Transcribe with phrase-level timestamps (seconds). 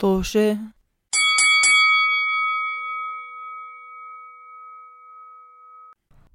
[0.00, 0.58] طوشة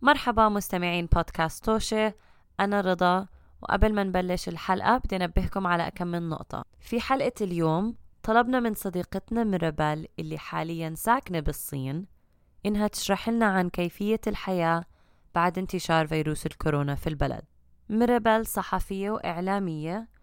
[0.01, 2.13] مرحبا مستمعين بودكاست طوشة.
[2.59, 3.27] أنا رضا
[3.61, 6.65] وقبل ما نبلش الحلقة بدي أنبهكم على كم من نقطة.
[6.79, 12.05] في حلقة اليوم طلبنا من صديقتنا ميرابيل اللي حاليا ساكنة بالصين
[12.65, 14.83] إنها تشرح لنا عن كيفية الحياة
[15.35, 17.45] بعد انتشار فيروس الكورونا في البلد.
[17.89, 20.14] ميرابيل صحفية وإعلامية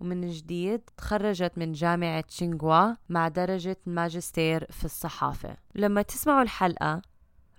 [0.00, 5.56] ومن جديد تخرجت من جامعة تشينغوا مع درجة ماجستير في الصحافة.
[5.74, 7.02] لما تسمعوا الحلقة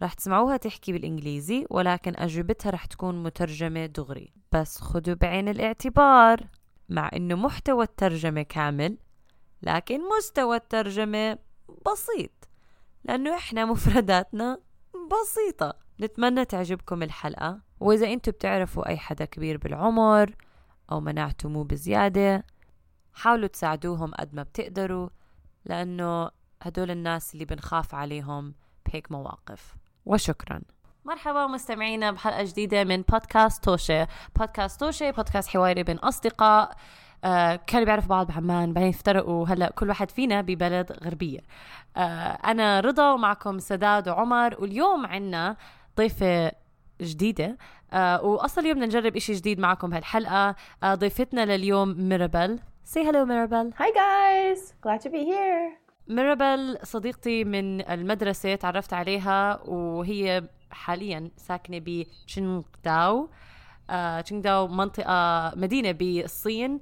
[0.03, 4.33] رح تسمعوها تحكي بالإنجليزي ولكن أجوبتها رح تكون مترجمة دغري.
[4.51, 6.47] بس خدوا بعين الاعتبار.
[6.89, 8.97] مع إنه محتوى الترجمة كامل
[9.61, 11.37] لكن مستوى الترجمة
[11.91, 12.49] بسيط.
[13.03, 14.59] لأنه إحنا مفرداتنا
[14.93, 15.73] بسيطة.
[16.01, 17.61] نتمنى تعجبكم الحلقة.
[17.79, 20.35] وإذا أنتوا بتعرفوا أي حدا كبير بالعمر
[20.91, 22.45] أو مناعته مو بزيادة.
[23.13, 25.09] حاولوا تساعدوهم قد ما بتقدروا
[25.65, 26.29] لأنه
[26.61, 28.53] هدول الناس اللي بنخاف عليهم
[28.85, 29.75] بهيك مواقف.
[30.05, 30.61] وشكرا.
[31.05, 34.07] مرحبا مستمعينا بحلقة جديدة من بودكاست توشة.
[34.35, 36.75] بودكاست توشة بودكاست حواري بين أصدقاء.
[37.23, 39.47] آه كانوا بيعرفوا بعض بعمان بعدين افترقوا.
[39.47, 41.39] هلا كل واحد فينا ببلد غربية.
[41.97, 41.99] آه
[42.45, 44.55] أنا رضا ومعكم سداد وعمر.
[44.59, 45.57] واليوم عنا
[45.97, 46.51] ضيفة
[47.01, 47.57] جديدة.
[47.93, 50.55] آه وأصلا اليوم بدنا نجرب إشي جديد معكم بهالحلقة.
[50.83, 52.59] آه ضيفتنا لليوم ميرابيل.
[52.85, 53.73] Say hello ميرابيل.
[53.73, 55.81] Hi guys, glad to be here.
[56.07, 63.29] ميرابيل صديقتي من المدرسة تعرفت عليها وهي حاليا ساكنة بتشينغداو
[63.89, 66.79] آه تشينغداو منطقة مدينة بالصين.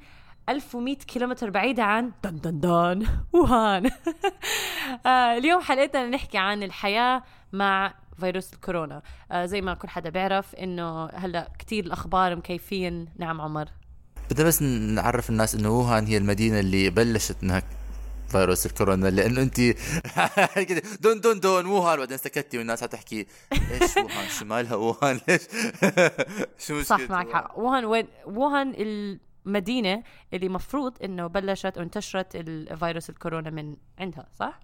[0.49, 3.85] 1100 كيلومتر بعيدة عن دن دن دن ووهان
[5.05, 9.01] آه اليوم حلقتنا نحكي عن الحياة مع فيروس الكورونا.
[9.31, 13.07] آه زي ما كل حدا بيعرف إنه هلأ كتير الأخبار مكيفين.
[13.17, 13.69] نعم عمر.
[14.31, 17.63] بدنا بس نعرف الناس إنه ووهان هي المدينة اللي بلشت إنها
[18.29, 19.55] فيروس الكورونا لأنه أنت
[20.69, 23.25] كده دون دون دون ووهان بعدين سكتي والناس حتحكي
[23.71, 25.41] إيش ووهان؟ شمالها ووهان؟ ليش؟
[26.57, 27.59] شو صح مشكلة معك ووهان؟ حق.
[27.59, 28.73] ووهان؟ وين؟ ووهان
[29.45, 30.03] المدينة
[30.33, 34.59] اللي مفروض إنه بلشت وانتشرت الفيروس الكورونا من عندها صح؟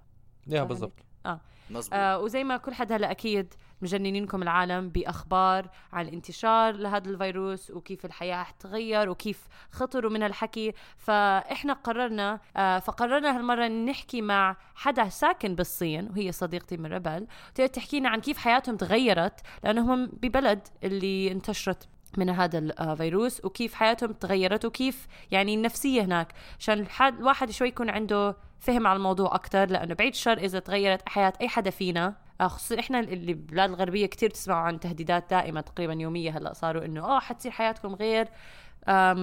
[0.48, 1.00] يا صح بالضبط.
[1.26, 1.40] آه.
[1.70, 1.94] مظبوط.
[1.94, 8.06] آه وزي ما كل حد هلا أكيد مجننينكم العالم بأخبار عن الانتشار لهذا الفيروس وكيف
[8.06, 10.74] الحياة حتغير وكيف خطروا من الحكي.
[10.98, 17.68] فإحنا قررنا آه فقررنا هالمرة نحكي مع حدا ساكن بالصين وهي صديقتي من ربل تقدر
[17.68, 21.88] تحكي لنا عن كيف حياتهم تغيرت لأنهم ببلد اللي انتشرت
[22.18, 26.34] من هذا الفيروس وكيف حياتهم تغيرت وكيف يعني النفسية هناك.
[26.60, 31.34] عشان الواحد شوي يكون عنده فهم على الموضوع أكثر لأنه بعيد الشر إذا تغيرت حياة
[31.42, 32.16] أي حدا فينا.
[32.42, 36.86] آه، خصوصا إحنا اللي بالبلاد الغربية كتير تسمعوا عن تهديدات دائمة تقريبا يومية هلأ صاروا
[36.86, 38.28] إنه آه حتصير حياتكم غير.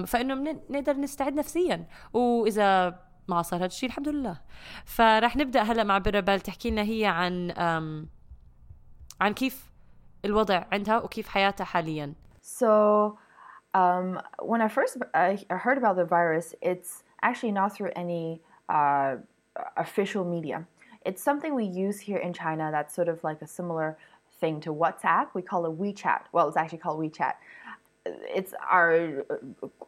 [0.05, 1.87] فإنه نقدر نستعد نفسيا.
[2.13, 4.41] وإذا ما صار هذا الشيء الحمد لله.
[4.85, 7.51] فرح نبدأ هلأ مع بربال تحكي لنا هي عن
[9.21, 9.71] عن كيف
[10.25, 12.13] الوضع عندها وكيف حياتها حاليا.
[12.41, 13.17] So,
[13.73, 18.41] um, when I first I heard about the virus, it's actually not through any
[18.73, 19.17] uh,
[19.77, 20.65] official media.
[21.05, 23.97] It's something we use here in China that's sort of like a similar
[24.39, 25.27] thing to WhatsApp.
[25.33, 26.21] We call it WeChat.
[26.31, 27.33] Well, it's actually called WeChat.
[28.05, 29.25] It's our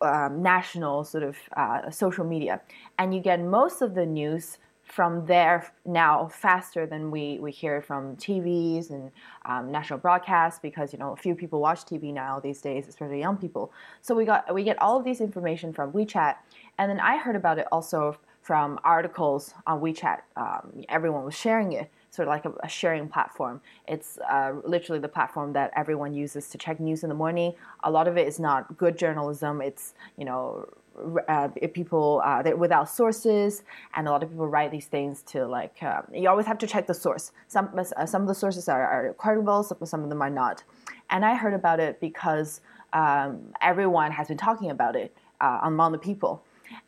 [0.01, 2.61] um, national sort of uh, social media,
[2.97, 7.81] and you get most of the news from there now faster than we, we hear
[7.81, 9.11] from TVs and
[9.45, 13.19] um, national broadcasts because you know a few people watch TV now these days, especially
[13.19, 13.73] young people.
[14.01, 16.35] So we got we get all of these information from WeChat,
[16.77, 20.19] and then I heard about it also from articles on WeChat.
[20.37, 23.59] Um, everyone was sharing it, sort of like a, a sharing platform.
[23.87, 27.55] It's uh, literally the platform that everyone uses to check news in the morning.
[27.83, 29.63] A lot of it is not good journalism.
[29.63, 30.69] It's you know
[31.27, 33.63] uh, people uh, without sources,
[33.95, 36.67] and a lot of people write these things to like um, you always have to
[36.67, 37.31] check the source.
[37.47, 40.61] Some uh, some of the sources are, are credible, some, some of them are not.
[41.09, 42.61] And I heard about it because
[42.93, 46.43] um, everyone has been talking about it uh, among the people,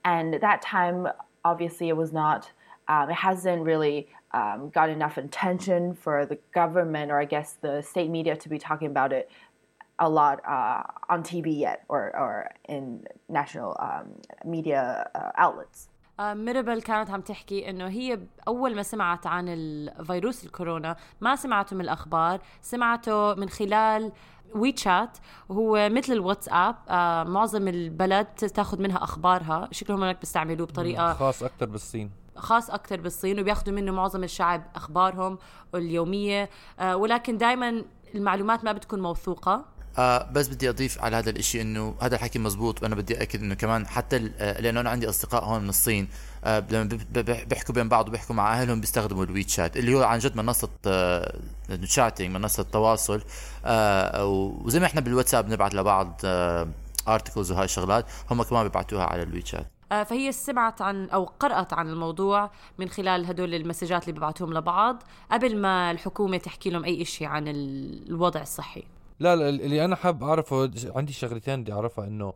[0.06, 1.08] and that time
[1.47, 2.51] obviously it was not.
[2.89, 7.83] Um, it hasn't really um, got enough attention for the government or I guess the
[7.83, 9.31] state media to be talking about it
[9.99, 14.07] a lot uh, on TV yet or, or in national um,
[14.45, 15.89] media uh, outlets.
[16.21, 18.19] آه، ميرابل كانت عم تحكي انه هي
[18.49, 24.13] اول ما سمعت عن الفيروس الكورونا ما سمعته من الاخبار سمعته من خلال
[24.56, 25.18] ويتشات
[25.50, 29.68] وهو مثل الواتساب آه معظم البلد تاخذ منها أخبارها.
[29.72, 32.12] شكلهم هناك بيستعملوه بطريقة خاص أكثر بالصين.
[32.36, 35.38] خاص أكتر بالصين وبياخذوا منه معظم الشعب أخبارهم
[35.76, 36.50] اليومية.
[36.80, 37.84] آه ولكن دائما
[38.16, 39.66] المعلومات ما بتكون موثوقة.
[39.98, 43.56] آه بس بدي أضيف على هذا الإشي إنه هذا الحكي مزبوط وأنا بدي أكد إنه
[43.56, 46.08] كمان حتى آه لأنه أنا عندي أصدقاء هون من الصين
[46.44, 47.00] آه لما
[47.50, 51.40] بيحكوا بين بعض وبيحكوا مع أهلهم بيستخدموا ال WeChat اللي هو عن جد منصة آه
[52.20, 53.22] منصة تواصل
[53.66, 56.68] آه وزي ما إحنا بالواتساب نبعث لبعض آه
[57.08, 61.74] articles وهاي الشغلات هم كمان بيبعتوها على الويت شات آه، فهي سمعت عن أو قرأت
[61.74, 67.06] عن الموضوع من خلال هدول المسجات اللي ببعتوهم لبعض قبل ما الحكومة تحكي لهم أي
[67.06, 68.84] شيء عن الوضع الصحي.
[69.20, 72.34] لا لا اللي أنا حاب أعرفه عندي شغلتين بدي أعرفها إنه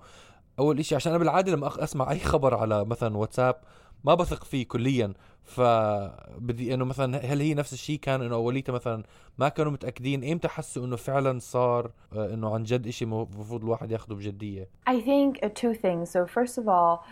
[0.59, 3.55] أول شيء عشان أنا بالعاده لما أسمع أي خبر على مثلا واتساب
[4.03, 5.13] ما بثق فيه كليا
[5.43, 9.03] فبدي إنه مثلا هل هي نفس الشيء كان إنه أوليته مثلا
[9.37, 13.91] ما كانوا متأكدين إمتى حسوا إنه فعلا صار آه، إنه عن جد شيء المفروض الواحد
[13.91, 17.05] ياخذه بجدية I think two things so first of all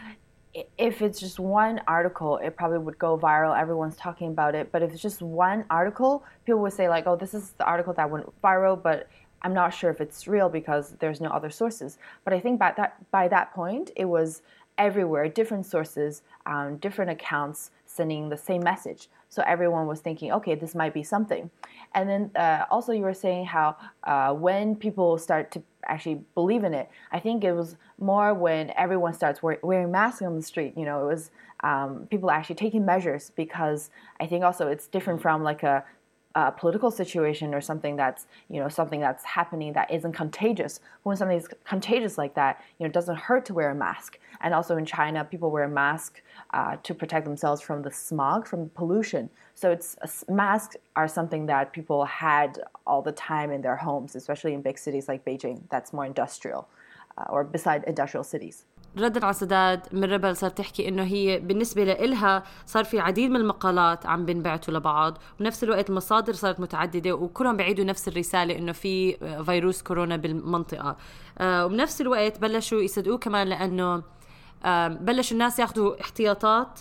[0.77, 3.57] if it's just one article, it probably would go viral.
[3.57, 4.71] Everyone's talking about it.
[4.71, 7.93] But if it's just one article, people would say like, "Oh, this is the article
[7.93, 9.07] that went viral," but
[9.41, 11.97] I'm not sure if it's real because there's no other sources.
[12.23, 14.41] But I think by that by that point, it was
[14.77, 19.09] everywhere, different sources, um, different accounts sending the same message.
[19.27, 21.51] So everyone was thinking, okay, this might be something.
[21.93, 23.75] And then uh, also you were saying how
[24.05, 28.71] uh, when people start to actually believe in it, I think it was more when
[28.77, 30.73] everyone starts wearing masks on the street.
[30.77, 31.31] You know, it was
[31.61, 33.89] um, people actually taking measures because
[34.19, 35.83] I think also it's different from like a
[36.47, 40.79] a political situation or something that's you know something that's happening that isn't contagious.
[41.03, 44.19] When something is contagious like that you know it doesn't hurt to wear a mask.
[44.41, 46.21] And also in china people wear a mask
[46.53, 49.29] uh, to protect themselves from the smog from pollution.
[49.55, 49.97] So it's
[50.29, 54.77] masks are something that people had all the time in their homes especially in big
[54.77, 56.67] cities like beijing that's more industrial
[57.17, 58.65] uh, or beside industrial cities
[59.01, 63.35] ردا على سداد من ربل صار تحكي إنه هي بالنسبة لإلها صار في العديد من
[63.35, 69.17] المقالات عم بنبعتوا لبعض وبنفس الوقت المصادر صارت متعددة وكلهم بيعيدوا نفس الرسالة إنه في
[69.45, 70.97] فيروس كورونا بالمنطقة.
[71.37, 74.03] آه، وبنفس الوقت بلشوا يصدقوه كمان لأنه
[74.87, 76.79] بلشوا الناس ياخذوا احتياطات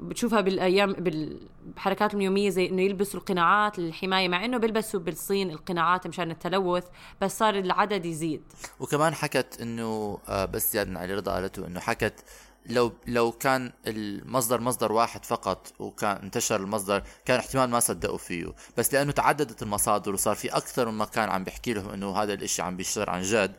[0.00, 6.30] بتشوفها بالأيام بالحركات اليومية زي إنه يلبسوا القناعات للحماية مع إنه بيلبسوا بالصين القناعات مشان
[6.30, 6.84] التلوث
[7.20, 8.42] بس صار العدد يزيد.
[8.80, 12.24] وكمان حكت إنه آه، بس زياد علي رضا قالته إنه حكت
[12.66, 18.52] لو لو كان المصدر مصدر واحد فقط وكان انتشر المصدر كان احتمال ما صدقوا فيه.
[18.76, 22.62] بس لأنه تعددت المصادر وصار في أكثر من مكان عم بيحكي لهم إنه هذا الإشي
[22.62, 23.56] عم بيشتغل عن جد.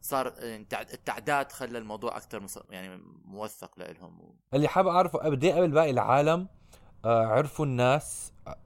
[0.00, 0.32] صار
[0.72, 4.18] التعداد خلى الموضوع أكثر يعني موثق لهم
[4.54, 6.46] اللي حابب اعرفه قد إيه قبل باقي العالم
[7.04, 8.56] آه، عرفوا الناس آه،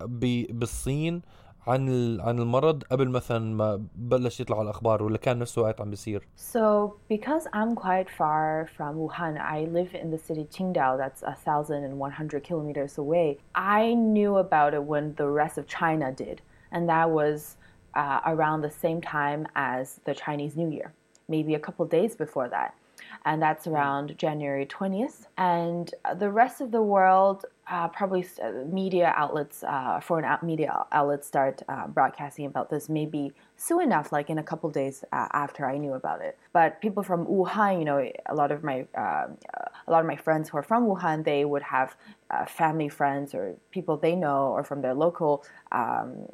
[0.50, 1.22] بالصين
[1.66, 6.26] عن عن المرض قبل مثلا ما بلش يطلعوا الاخبار ولا كان نفس الوقت عم بيصير
[6.36, 11.36] So because I'm quite far from Wuhan I live in the city Qingdao that's a
[11.46, 16.12] thousand and one hundred kilometers away I knew about it when the rest of China
[16.24, 16.42] did
[16.72, 17.56] and that was
[17.94, 20.92] uh, around the same time as the Chinese New Year
[21.28, 22.74] maybe a couple days before that.
[23.24, 23.72] And that's hmm.
[23.74, 25.26] around January 20th.
[25.38, 31.26] And the rest of the world, uh, probably uh, media outlets, uh, foreign media outlets
[31.26, 35.66] start uh, broadcasting about this maybe soon enough, like in a couple days uh, after
[35.66, 36.38] I knew about it.
[36.52, 38.86] But people from Wuhan, you know, a lot of my
[39.86, 41.96] a lot of my friends who are from Wuhan, they would have
[42.30, 46.26] uh, family friends or people they know or from their local um,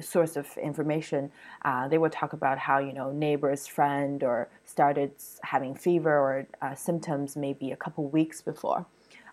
[0.00, 1.30] source of information,
[1.64, 5.12] uh, they would talk about how you know neighbor's friend or started
[5.42, 8.86] having fever or uh, symptoms maybe a couple weeks before.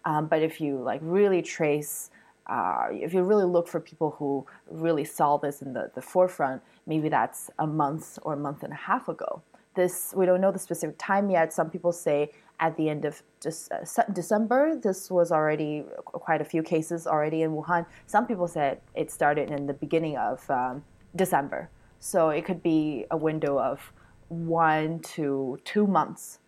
[0.05, 2.11] Um, but if you like really trace,
[2.47, 6.61] uh, if you really look for people who really saw this in the, the forefront,
[6.85, 9.41] maybe that's a month or a month and a half ago.
[9.75, 11.51] This we don't know the specific time yet.
[11.51, 13.71] Some people say at the end of just
[14.13, 17.85] December, this was already quite a few cases already in Wuhan.
[18.07, 20.83] Some people said it started in the beginning of um,
[21.15, 21.69] December.
[21.99, 23.91] So it could be a window of
[24.29, 26.39] one to two months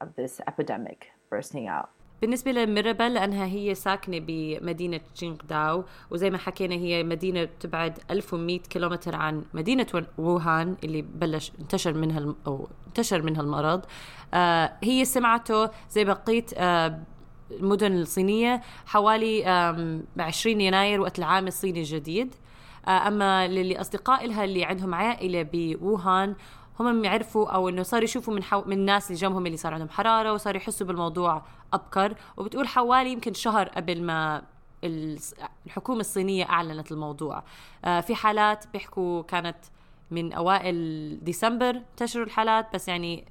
[0.00, 1.90] of this epidemic bursting out.
[2.20, 5.00] بالنسبة لميرابل لأنها هي ساكنة بمدينة
[5.48, 9.86] داو وزي ما حكينا هي مدينة تبعد 1100 كيلومتر عن مدينة
[10.18, 13.84] ووهان اللي بلش انتشر منها أو انتشر منها المرض.
[14.34, 16.98] آه هي سمعته زي بقية آه
[17.50, 19.44] المدن الصينية حوالي
[20.18, 22.34] 20 يناير وقت العام الصيني الجديد.
[22.88, 26.34] آه أما للي أصدقاء لها اللي عندهم عائلة بووهان
[26.80, 28.62] هم يعرفوا أو إنه صاروا يشوفوا من حو...
[28.66, 33.34] من الناس اللي جنبهم اللي صار عندهم حرارة وصاروا يحسوا بالموضوع أبكر وبتقول حوالي يمكن
[33.34, 34.42] شهر قبل ما
[35.66, 37.42] الحكومة الصينية أعلنت الموضوع.
[37.84, 39.56] آه، في حالات بيحكوا كانت
[40.10, 43.24] من أوائل ديسمبر انتشروا الحالات بس يعني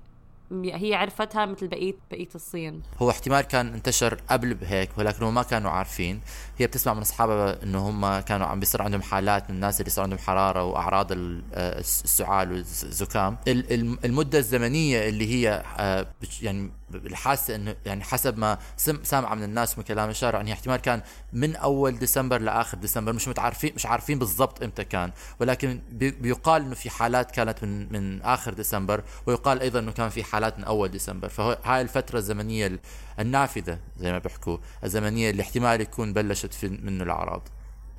[0.64, 2.82] هي عرفتها مثل بقيه بقية الصين.
[3.02, 6.22] هو احتمال كان انتشر قبل بهيك ولكن هم ما كانوا عارفين.
[6.58, 10.04] هي بتسمع من أصحابها إنه هم كانوا عم بيصير عندهم حالات من الناس اللي صار
[10.04, 16.08] عندهم حرارة وأعراض آه، السعال والزكام ال- الم- المدة الزمنية اللي هي آه،
[16.42, 18.58] يعني الحاسه إنه يعني حسب ما
[19.04, 21.02] سامعة من الناس من كلام الشارع يعني احتمال كان
[21.34, 25.12] من أول ديسمبر لآخر ديسمبر مش متعرفين مش عارفين بالضبط إمتى كان.
[25.40, 30.10] ولكن بي- بيقال إنه في حالات كانت من من آخر ديسمبر ويقال أيضا إنه كان
[30.10, 31.30] في حالات من أول ديسمبر.
[31.30, 32.80] فهاي الفترة الزمنية ال-
[33.20, 37.48] النافذة زي ما بيحكوا الزمنية اللي احتمال يكون بلشت في منه الأعراض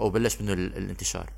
[0.00, 1.30] أو بلش منه ال- الانتشار.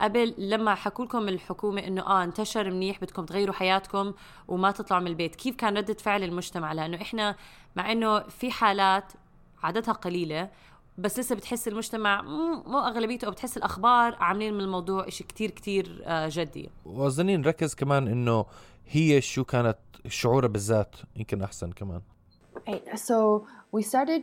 [0.00, 4.12] قبل لما حكوا لكم الحكومة إنه آه انتشر منيح بدكم تغيروا حياتكم
[4.48, 7.36] وما تطلعوا من البيت كيف كان ردة فعل المجتمع لأنه إحنا
[7.76, 9.12] مع إنه في حالات
[9.62, 10.50] عددها قليلة
[10.98, 12.22] بس لسه بتحس المجتمع
[12.66, 17.74] مو أغلبيته أو بتحس الأخبار عاملين من الموضوع شيء كتير كتير آه، جدي وأظني نركز
[17.74, 18.46] كمان إنه
[18.86, 19.78] هي شو كانت
[20.08, 22.00] شعورها بالذات يمكن أحسن كمان
[22.68, 22.98] Right.
[22.98, 24.22] So we started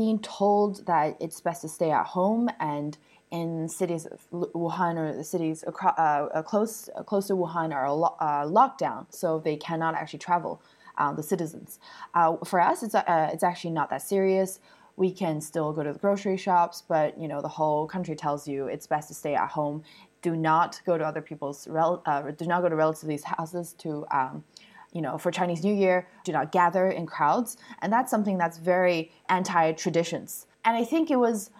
[0.00, 2.96] being told that it's best to stay at home, and
[3.34, 7.92] in cities of Wuhan or the cities across, uh, uh, close close to Wuhan are
[7.92, 10.62] lo- uh, locked down, so they cannot actually travel.
[10.96, 11.80] Uh, the citizens.
[12.14, 14.60] Uh, for us, it's uh, it's actually not that serious.
[14.94, 18.46] We can still go to the grocery shops, but you know the whole country tells
[18.46, 19.82] you it's best to stay at home.
[20.22, 22.04] Do not go to other people's rel-
[22.38, 24.44] do not go to relatives' houses to um,
[24.92, 27.56] you know, for Chinese New Year, do not gather in crowds.
[27.82, 30.46] And that's something that's very anti traditions.
[30.64, 31.50] And I think it was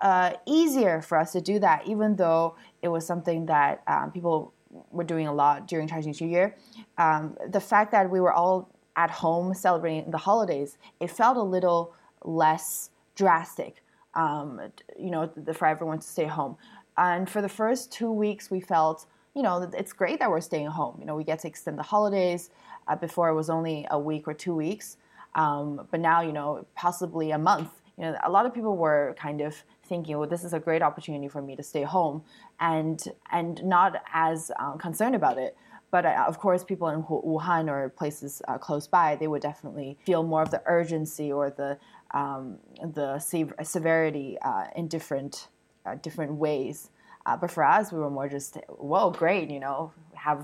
[0.00, 4.52] uh, easier for us to do that, even though it was something that um, people
[4.90, 6.56] were doing a lot during Chinese New Year.
[6.98, 11.42] Um, the fact that we were all at home celebrating the holidays, it felt a
[11.42, 13.82] little less drastic,
[14.14, 14.60] um,
[14.98, 16.56] you know, for everyone to stay home.
[16.96, 20.66] And for the first two weeks, we felt, you know, it's great that we're staying
[20.66, 20.96] home.
[21.00, 22.50] You know, we get to extend the holidays.
[22.88, 24.96] Uh, before it was only a week or two weeks,
[25.36, 27.70] um, but now, you know, possibly a month.
[27.96, 29.54] You know, a lot of people were kind of
[29.90, 32.22] thinking, well, this is a great opportunity for me to stay home,
[32.58, 32.98] and
[33.30, 35.52] and not as um, concerned about it.
[35.90, 39.98] But uh, of course, people in Wuhan or places uh, close by, they would definitely
[40.06, 41.70] feel more of the urgency or the
[42.20, 42.58] um,
[42.98, 45.48] the sev- severity uh, in different
[45.84, 46.90] uh, different ways.
[47.26, 50.40] Uh, but for us, we were more just, whoa, great, you know, have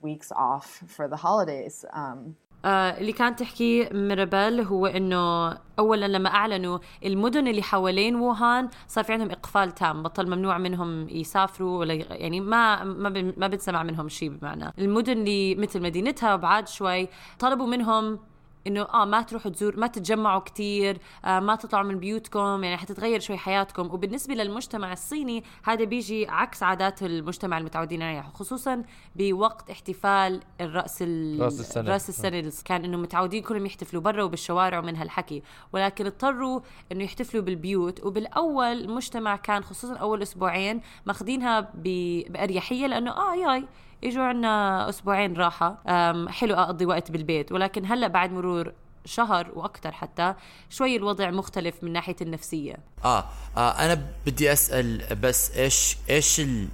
[0.00, 1.84] weeks off for the holidays.
[1.92, 8.68] Um, آه اللي كانت تحكي ميرابيل هو إنه اولا لما أعلنوا المدن اللي حوالين ووهان
[8.88, 13.82] صار في عندهم إقفال تام بطل ممنوع منهم يسافروا ولا يعني ما ما ما بنسمع
[13.82, 14.72] منهم شيء بمعنى.
[14.78, 18.18] المدن اللي مثل مدينتها وبعاد شوي طلبوا منهم
[18.66, 23.20] إنه آه ما تروحوا تزور ما تتجمعوا كتير آه ما تطلعوا من بيوتكم يعني حتتغير
[23.20, 28.82] شوي حياتكم وبالنسبة للمجتمع الصيني هذا بيجي عكس عادات المجتمع المتعودين عليها خصوصا
[29.16, 31.40] بوقت احتفال الرأس ال...
[31.40, 31.90] رأس السنة.
[31.90, 36.60] رأس السنة اللي كان إنه متعودين كلهم يحتفلوا برا وبالشوارع ومن هالحكي ولكن اضطروا
[36.92, 41.60] إنه يحتفلوا بالبيوت وبالأول المجتمع كان خصوصا أول أسبوعين ماخذينها.
[41.74, 43.64] بأريحية لأنه آه ياي
[44.04, 45.82] اجوا عنا أسبوعين راحة.
[46.28, 48.72] حلو أقضي وقت بالبيت ولكن هلأ بعد مرور
[49.04, 50.34] شهر وأكثر حتى
[50.70, 52.76] شوي الوضع مختلف من ناحية النفسية.
[53.04, 53.24] آه,
[53.56, 56.68] آه أنا بدي أسأل بس إيش إيش ال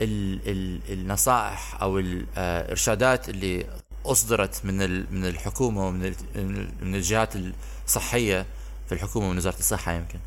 [0.00, 3.66] ال ال النصائح أو الارشادات اللي
[4.06, 4.76] أصدرت من
[5.14, 6.14] من الحكومة ومن
[6.82, 7.32] من الجهات
[7.86, 8.46] الصحية
[8.86, 10.18] في الحكومة ومن وزارة الصحة يمكن.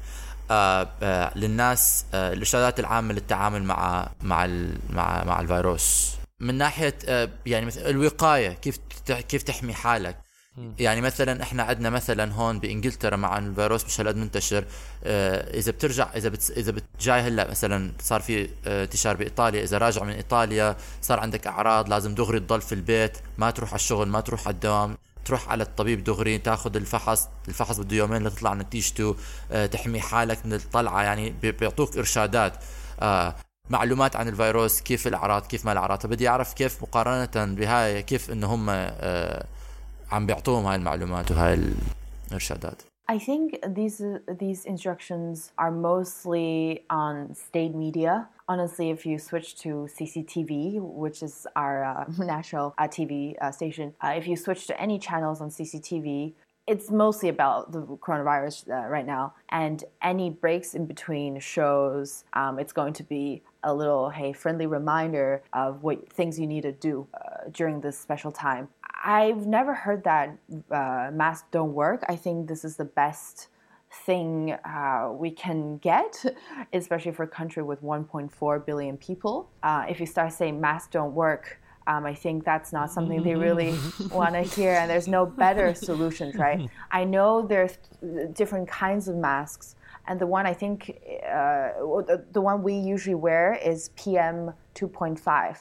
[0.51, 4.47] آه آه للناس آه الإرشادات العامة للتعامل مع مع
[4.89, 6.15] مع مع الفيروس.
[6.39, 8.77] من ناحية آه يعني مثل الوقاية كيف
[9.07, 10.17] كيف تحمي حالك؟
[10.79, 14.65] يعني مثلا إحنا عندنا مثلا هون بإنجلترا مع الفيروس مش هالقد منتشر
[15.03, 19.63] آه، إذا بترجع إذا بت إذا بت جاي هلأ مثلا صار في آه، انتشار بإيطاليا
[19.63, 23.75] إذا راجع من إيطاليا صار عندك أعراض لازم دغري تضل في البيت ما تروح على
[23.79, 28.53] الشغل ما تروح على الدوام تروح على الطبيب دغري تاخذ الفحص الفحص بده يومين لتطلع
[28.53, 29.15] نتيجته
[29.71, 32.53] تحمي حالك من الطلعة يعني بي- بيعطوك إرشادات.
[32.99, 33.35] آه،
[33.69, 38.47] معلومات عن الفيروس كيف الاعراض كيف ما الاعراض فبدي اعرف كيف مقارنه بهاي كيف انه
[38.47, 39.45] هم آه،
[40.11, 41.59] عم بيعطوهم هاي المعلومات وهاي
[42.27, 48.27] الارشادات I think these these instructions are mostly on state media.
[48.47, 53.93] Honestly, if you switch to CCTV, which is our uh, national uh, TV uh, station,
[54.03, 56.33] uh, if you switch to any channels on CCTV,
[56.67, 59.33] it's mostly about the coronavirus uh, right now.
[59.49, 64.67] And any breaks in between shows, um, it's going to be a little hey friendly
[64.67, 68.69] reminder of what things you need to do uh, during this special time.
[69.03, 70.37] I've never heard that
[70.71, 72.03] uh, masks don't work.
[72.07, 73.49] I think this is the best
[74.05, 76.11] thing uh, we can get,
[76.73, 79.49] especially for a country with 1.4 billion people.
[79.63, 81.45] Uh, if you start saying masks don't work,
[81.87, 83.71] Um, I think that's not something they really
[84.19, 86.59] want to hear, and there's no better solutions, right?
[86.99, 87.77] I know there's
[88.33, 89.75] different kinds of masks,
[90.07, 91.73] and the one I think uh,
[92.09, 95.57] the, the one we usually wear is PM 2.5.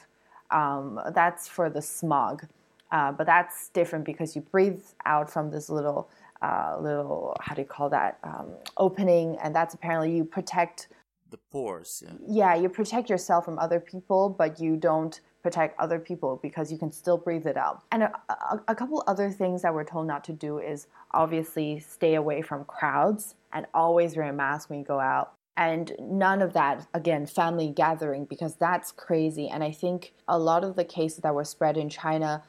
[0.51, 2.45] Um, that's for the smog,
[2.91, 6.09] uh, but that's different because you breathe out from this little
[6.41, 10.89] uh, little how do you call that um, opening, and that's apparently you protect
[11.31, 12.03] the pores.
[12.05, 12.53] Yeah.
[12.53, 16.77] yeah, you protect yourself from other people, but you don't protect other people because you
[16.79, 17.83] can still breathe it out.
[17.91, 21.77] And a, a, a, couple other things that we're told not to do is obviously
[21.77, 25.33] stay away from crowds and always wear a mask when you go out.
[25.55, 29.47] And none of that, again, family gathering, because that's crazy.
[29.47, 32.43] And I think a lot of the cases that were spread in China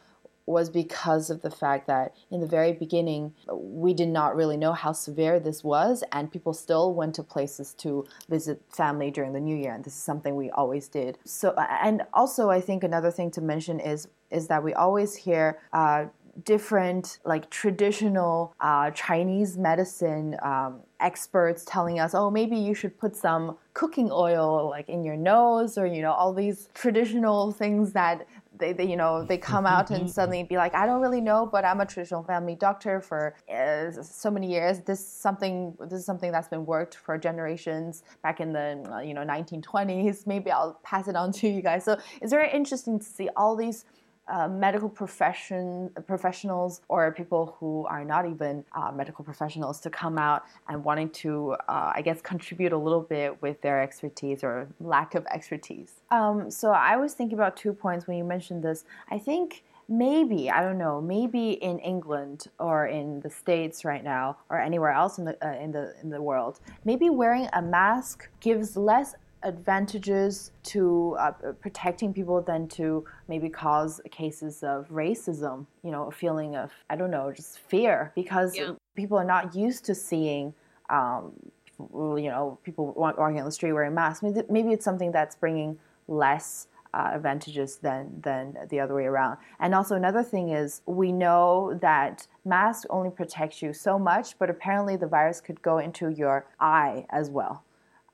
[0.47, 4.73] was because of the fact that in the very beginning we did not really know
[4.73, 9.41] how severe this was and people still went to places to visit family during the
[9.41, 11.19] new year and this is something we always did.
[11.25, 15.59] So and also i think another thing to mention is is that we always hear
[15.73, 16.07] uh,
[16.45, 23.17] different like traditional uh, chinese medicine um, experts telling us oh maybe you should put
[23.17, 28.27] some cooking oil like in your nose or you know all these traditional things that
[28.59, 31.47] they, they, you know they come out and suddenly be like i don't really know
[31.47, 34.81] but i'm a traditional family doctor for uh, so many years.
[34.81, 39.01] This is something this is something that's been worked for generations back in the uh,
[39.01, 41.85] you know 1920s maybe i'll pass it on to you guys.
[41.85, 43.85] So it's very interesting to see all these
[44.29, 50.19] uh, medical profession professionals or people who are not even uh, medical professionals to come
[50.19, 54.69] out and wanting to, uh, I guess, contribute a little bit with their expertise or
[54.81, 55.93] lack of expertise.
[56.11, 58.85] Um, so I was thinking about two points when you mentioned this.
[59.11, 64.37] I think maybe I don't know, maybe in England or in the states right now
[64.51, 68.29] or anywhere else in the uh, in the in the world, maybe wearing a mask
[68.41, 75.91] gives less advantages to uh, protecting people than to maybe cause cases of racism, you
[75.91, 78.73] know, a feeling of, I don't know, just fear because yeah.
[78.95, 80.55] people are not used to seeing,
[80.91, 81.33] um,
[81.79, 84.25] you know, people walking on the street wearing masks.
[84.49, 85.79] Maybe, it's something that's bringing
[86.09, 86.69] less.
[86.95, 89.37] Uh, advantages than than the other way around.
[89.61, 94.49] And also another thing is we know that masks only protect you so much, but
[94.49, 97.66] apparently the virus could go into your eye as well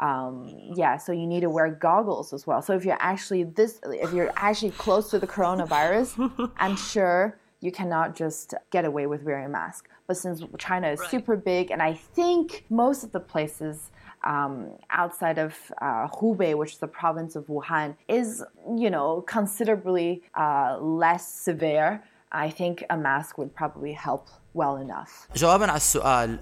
[0.03, 2.61] um, yeah, so you need to wear goggles as well.
[2.61, 7.71] So if you're actually this, if you're actually close to the coronavirus, I'm sure you
[7.71, 9.89] cannot just get away with wearing a mask.
[10.09, 11.11] But since China is right.
[11.11, 13.93] super big, and I think most of the places
[14.25, 18.43] um, outside of uh, Hubei, which is the province of Wuhan, is
[18.77, 22.03] you know considerably uh, less severe.
[22.33, 25.37] I think a mask would probably help well enough.
[25.37, 26.39] جوابا على السؤال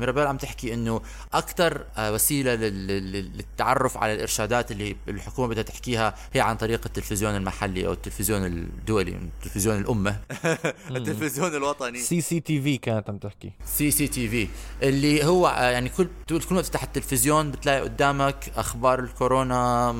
[0.00, 1.00] ميرابيل عم تحكي إنه
[1.34, 7.92] أكثر وسيلة للتعرف على الإرشادات اللي الحكومة بدها تحكيها هي عن طريق التلفزيون المحلي أو
[7.92, 10.16] التلفزيون الدولي تلفزيون الأمة.
[10.90, 11.98] التلفزيون الوطني.
[11.98, 13.52] سي سي تي في كانت عم تحكي.
[13.64, 14.48] CCTV
[14.82, 19.94] اللي هو يعني كل كل ما تفتح التلفزيون بتلاقي قدامك أخبار الكورونا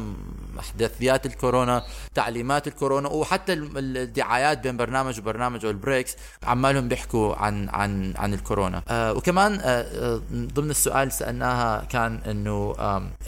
[0.58, 7.68] أحداثيات الكورونا تعليمات الكورونا وحتى الدعايات بين برنامج وبرنامج أو ال breaks عمالهم بيحكوا عن
[7.68, 8.82] عن عن الكورونا.
[8.88, 12.74] آه وكمان آه, آه، ضمن السؤال سألناها كان إنه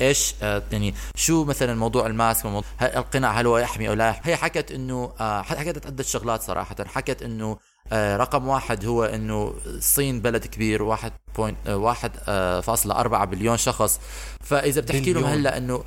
[0.00, 4.36] إيش يعني شو مثلا موضوع ال mask وموضوع القناع هل هو يحمي أو لا هي
[4.36, 6.76] حكت إنه حكت عده شغلات صراحة.
[6.86, 7.56] حكت إنه
[7.92, 13.56] رقم واحد هو إنه الصين بلد كبير واحد point آه، واحد آه، فاصلة أربعة بليون
[13.56, 14.00] شخص.
[14.40, 15.84] فإذا بتحكي لهم هلأ إنه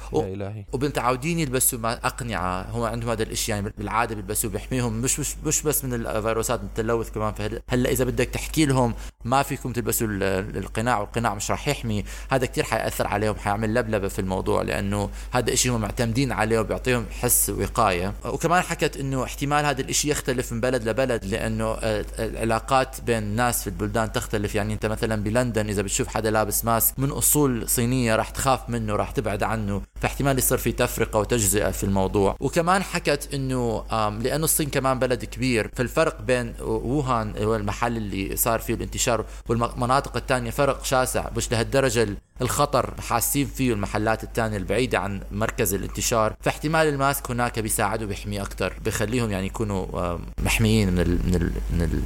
[0.73, 5.85] ومتعودين يلبسوا أقنعة هو عندهم هذا الإشي يعني بالعادة بيلبسوه بيحميهم مش مش مش بس
[5.85, 7.33] من الفيروسات من التلوث كمان.
[7.33, 8.93] فهلا إذا بدك تحكي لهم
[9.25, 10.07] ما فيكم تلبسوا
[10.55, 15.53] القناع والقناع مش راح يحمي هذا كتير حيأثر عليهم حيعمل لبلبة في الموضوع لأنه هذا
[15.53, 18.13] إشي هم معتمدين عليه وبيعطيهم حس وقاية.
[18.25, 21.88] وكمان حكت إنه احتمال هذا الإشي يختلف من بلد لبلد لأنه آه،
[22.19, 24.55] العلاقات بين الناس في البلدان تختلف.
[24.55, 28.69] يعني أنت مثلا بلاد لندن إذا بتشوف حدا لابس ماسك من أصول صينية راح تخاف
[28.69, 29.81] منه راح تبعد عنه.
[30.01, 32.35] فاحتمال يصير في تفرقة وتجزئة في الموضوع.
[32.39, 33.83] وكمان حكت إنه
[34.21, 40.17] لأنه الصين كمان بلد كبير فالفرق بين ووهان هو المحل اللي صار فيه الانتشار والمناطق
[40.17, 42.07] الثانية فرق شاسع مش لهالدرجة
[42.41, 46.35] الخطر حاسين فيه المحلات الثانية البعيدة عن مركز الانتشار.
[46.41, 52.03] فاحتمال الماسك هناك بيساعده بيحمي أكثر بخليهم يعني يكونوا محميين من ال من ال من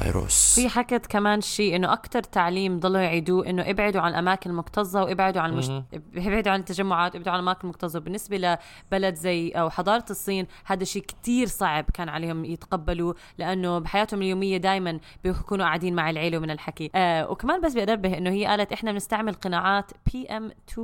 [0.00, 5.02] الفيروس في حكت كمان شيء إنه أكثر تعليم ضلوا يعيدوه إنه ابعدوا عن الأماكن المكتظة
[5.02, 5.70] وابعدوا عن المش...
[6.16, 8.00] ابعدوا عن التجمعات ابعدوا عن الأماكن المكتظة.
[8.00, 8.58] بالنسبة
[8.92, 14.56] لبلد زي أو حضارة الصين هذا شيء كتير صعب كان عليهم يتقبلوا لأنه بحياتهم اليومية
[14.56, 16.90] دائما بيكونوا قاعدين مع العيلة ومن الحكي.
[16.94, 20.74] آه وكمان بس بدي انبه إنه هي قالت إحنا بنستعمل قناعات PM 2.5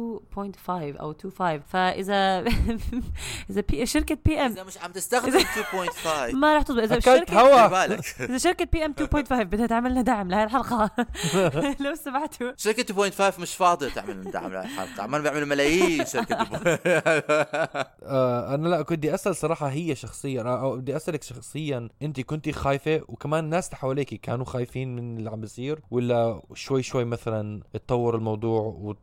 [0.69, 2.45] أو 25 فإذا
[3.51, 7.95] إذا بي شركة PM إذا مش عم تستخدم 2.5 ما راح تضبط إذا الشركة هوا.
[8.21, 10.91] إذا شركة PM 2.5 بدها تعمل لنا دعم لهي الحلقة
[11.85, 12.53] لو سمحتوا.
[12.57, 16.57] شركة 2.5 مش فاضية تعمل دعم للحلقة عمال بيعملوا ملايين شركة 2.5
[18.03, 22.53] آه أنا لا كنت بدي أسأل صراحة هي شخصيا أو بدي أسألك شخصيا أنت كنتي
[22.53, 27.61] خايفة وكمان الناس اللي حواليك كانوا خايفين من اللي عم بيصير؟ ولا شوي شوي مثلا
[27.75, 28.61] اتطور الموضوع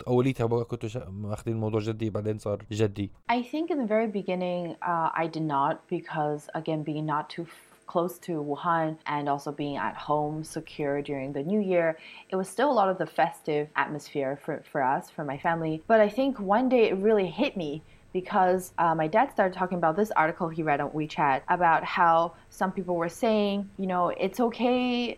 [0.07, 4.75] واوليتها بقى كنتوا ماخذين الموضوع جدي بعدين صار جدي؟ I think in the very beginning,
[4.81, 7.45] uh, I did not because, again, being not too
[7.89, 11.97] close to Wuhan and also being at home secure during the new year,
[12.29, 15.81] it was still a lot of the festive atmosphere for, for us, for my family.
[15.87, 17.81] But I think one day it really hit me
[18.13, 22.33] because uh, my dad started talking about this article he read on WeChat about how
[22.51, 25.17] some people were saying, you know, it's okay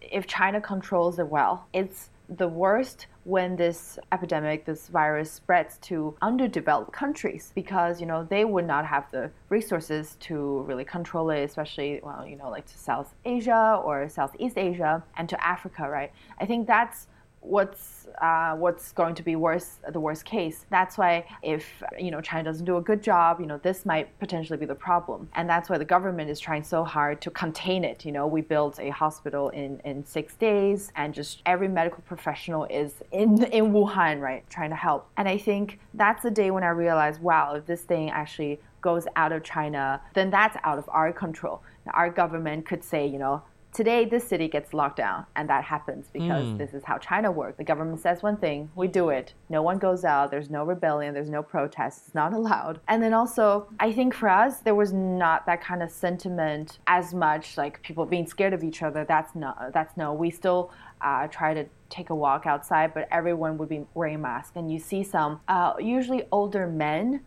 [0.00, 1.66] if China controls it well.
[1.72, 8.22] It's the worst when this epidemic, this virus spreads to underdeveloped countries because, you know,
[8.22, 12.64] they would not have the resources to really control it, especially, well, you know, like
[12.66, 16.12] to South Asia or Southeast Asia and to Africa, right?
[16.40, 17.08] I think that's
[17.46, 20.64] what's uh, what's going to be worse the worst case.
[20.70, 24.18] That's why if you know china doesn't do a good job you know this might
[24.18, 25.28] potentially be the problem.
[25.34, 28.04] And that's why the government is trying so hard to contain it.
[28.04, 32.64] You know we built a hospital in in six days and just every medical professional
[32.64, 35.08] is in in wuhan right trying to help.
[35.16, 39.06] And i think that's the day when i realized wow if this thing actually goes
[39.16, 41.62] out of china then that's out of our control.
[41.94, 43.42] Our government could say you know
[43.76, 47.58] today this city gets locked down and that happens because this is how china works.
[47.58, 49.34] The government says one thing we do it.
[49.50, 50.30] No one goes out.
[50.30, 51.12] There's no rebellion.
[51.12, 52.80] There's no protest it's not allowed.
[52.88, 57.12] And then also i think for us there was not that kind of sentiment as
[57.12, 59.04] much like people being scared of each other.
[59.04, 60.14] That's not that's no.
[60.14, 64.56] We still uh, try to take a walk outside but everyone would be wearing masks.
[64.56, 67.20] And you see some uh, usually older men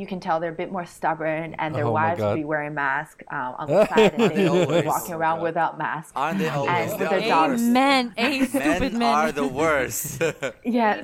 [0.00, 2.74] you can tell they're a bit more stubborn and their Oh wives will be wearing
[2.86, 4.86] masks um, on the side and they would be always?
[4.92, 6.70] walking around without masks Aren't they always?
[6.74, 7.60] And They with their the dogs.
[7.62, 7.78] worst.
[7.80, 10.06] men اي stupid Men are the worst.
[10.78, 10.94] Yeah.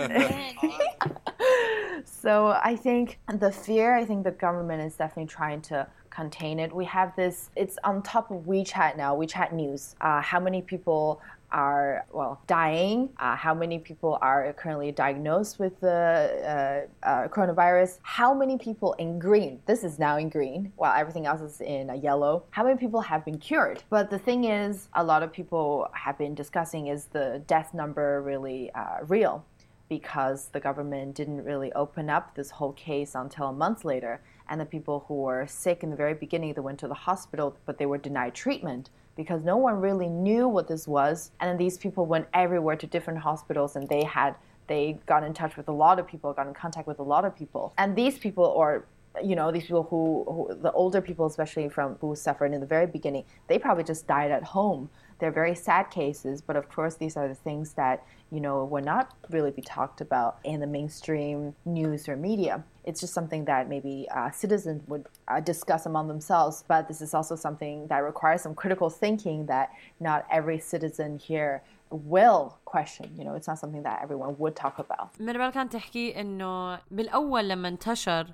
[2.05, 2.33] so
[2.71, 6.75] I think the fear, I think the government is definitely trying to contain it.
[6.75, 9.83] We have this, it's on top of WeChat now, WeChat News.
[10.01, 11.21] Uh, how many people
[11.57, 13.09] are, well, dying?
[13.19, 17.99] Uh, how many people are currently diagnosed with the uh, uh, coronavirus?
[18.03, 19.61] How many people in green?
[19.65, 22.45] This is now in green, while everything else is in yellow.
[22.51, 23.83] How many people have been cured?
[23.89, 28.23] But the thing is, a lot of people have been discussing is the death number
[28.23, 29.45] really uh, real?
[29.89, 34.21] because the government didn't really open up this whole case until a month later.
[34.49, 37.57] And the people who were sick in the very beginning, they went to the hospital,
[37.67, 41.31] but they were denied treatment because no one really knew what this was.
[41.41, 44.35] And then these people went everywhere to different hospitals and they had
[44.69, 47.25] they got in touch with a lot of people, got in contact with a lot
[47.25, 47.73] of people.
[47.79, 48.87] And these people or
[49.23, 52.67] you know, these people who, who the older people especially from who suffered in the
[52.67, 54.91] very beginning, they probably just died at home.
[55.20, 57.98] They're very sad cases, but of course these are the things that,
[58.32, 62.64] you know, would not really be talked about in the mainstream news or media.
[62.84, 67.14] It's just something that maybe uh, citizens would uh, discuss among themselves, but this is
[67.14, 73.06] also something that requires some critical thinking that not every citizen here will question.
[73.18, 75.10] You know, it's not something that everyone would talk about.
[75.20, 78.34] ميربال كانت تحكي انه بالاول لما انتشر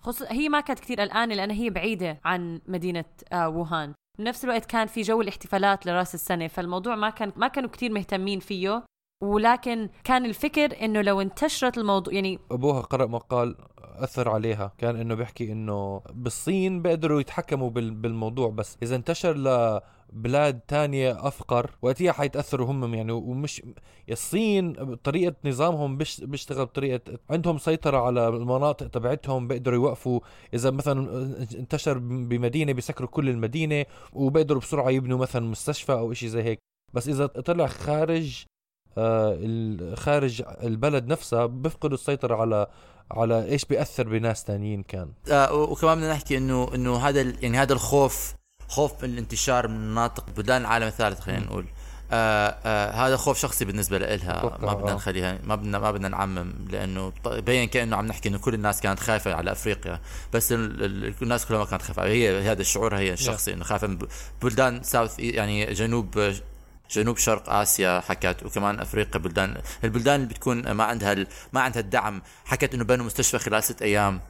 [0.00, 4.65] خصوصا هي ما كانت كثير قلقانه لانها هي بعيده عن مدينه آه ووهان بنفس الوقت
[4.65, 8.83] كان في جو الاحتفالات لرأس السنة فالموضوع ما كان ما كانوا كثير مهتمين فيه
[9.23, 15.15] ولكن كان الفكر إنه لو انتشرت الموضوع يعني أبوها قرأ مقال أثر عليها كان إنه
[15.15, 19.35] بيحكي إنه بالصين بيقدروا يتحكموا بال- بالموضوع بس إذا انتشر
[20.13, 23.61] لبلاد تانية أفقر وقتها حيتأثروا هم يعني ومش
[24.11, 30.19] الصين طريقة نظامهم بيش بيشتغل بطريقة عندهم سيطرة على المناطق تبعتهم بيقدروا يوقفوا.
[30.53, 31.27] إذا مثلا
[31.59, 36.59] انتشر بمدينة بيسكروا كل المدينة وبيقدروا بسرعة يبنوا مثلا مستشفى أو شيء زي هيك.
[36.93, 38.45] بس إذا طلع خارج
[38.97, 42.67] آه، خارج البلد نفسها بيفقدوا السيطرة على
[43.11, 45.11] على إيش بيأثر بناس تانيين كان.
[45.31, 48.40] آه، وكمان بدنا نحكي انه إنه هذا يعني هذا الخوف
[48.71, 51.65] خوف الانتشار من مناطق بلدان العالم الثالث خلينا نقول.
[52.13, 54.95] آه آه هذا خوف شخصي بالنسبة لها ما بدنا آه.
[54.95, 58.99] نخليها ما بدنا ما بدنا نعمم لأنه بين كأنه عم نحكي إنه كل الناس كانت
[58.99, 59.99] خايفة على أفريقيا.
[60.33, 62.03] بس ال- ال- الناس كلها ما كانت خايفة.
[62.03, 63.99] هي هذا الشعور هي الشخصي إنه خايفة من
[64.41, 66.33] بلدان ساوث يعني جنوب
[66.91, 71.15] جنوب شرق آسيا حكت وكمان أفريقيا بلدان البلدان اللي بتكون ما عندها.
[71.53, 72.21] ما عندها الدعم.
[72.45, 74.21] حكت إنه بنوا مستشفى خلال ست أيام.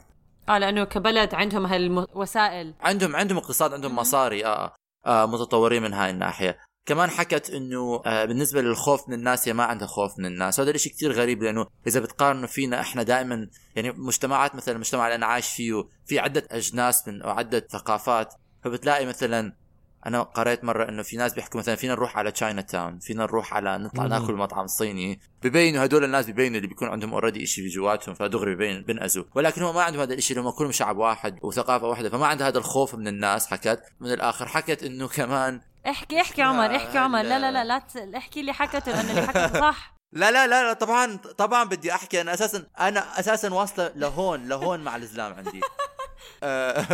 [0.48, 2.74] آه لأنه كبلد عندهم هالوسائل.
[2.80, 4.74] عندهم عندهم اقتصاد عندهم مصاري آه,
[5.06, 6.58] آه متطورين من هاي الناحية.
[6.86, 10.58] كمان حكت إنه آه بالنسبة للخوف من الناس هي ما عندها خوف من الناس.
[10.58, 15.14] وهذا الشيء كثير غريب لأنه إذا بتقارنوا فينا إحنا دائما يعني مجتمعات مثلا المجتمع اللي
[15.14, 19.61] أنا عايش فيه في عدة أجناس من وعده ثقافات فبتلاقي مثلا
[20.06, 23.78] أنا قريت مرة إنه في ناس بيحكوا مثلا فينا نروح على Chinatown فينا نروح على
[23.78, 25.20] نطلع ناكل مطعم صيني.
[25.42, 29.62] ببينوا هدول الناس ببينوا اللي بيكون عندهم already شيء في جواتهم فدغري ببين بنأذوا ولكن
[29.62, 32.94] هو ما عندهم هذا الشيء هم كلهم شعب واحد وثقافة واحدة فما عنده هذا الخوف
[32.94, 33.82] من الناس حكت.
[34.00, 37.22] من الآخر حكت إنه كمان احكي احكي عمر احكي عمر.
[37.22, 37.82] لا لا لا لا.
[38.16, 39.94] احكي اللي حكته لأنه اللي حكته صح.
[40.12, 42.20] لا لا لا لا طبعا طبعا بدي أحكي.
[42.20, 45.60] أنا أساسا أنا أساسا واصلة لهون لهون مع الإسلام عندي.
[46.42, 46.86] آه،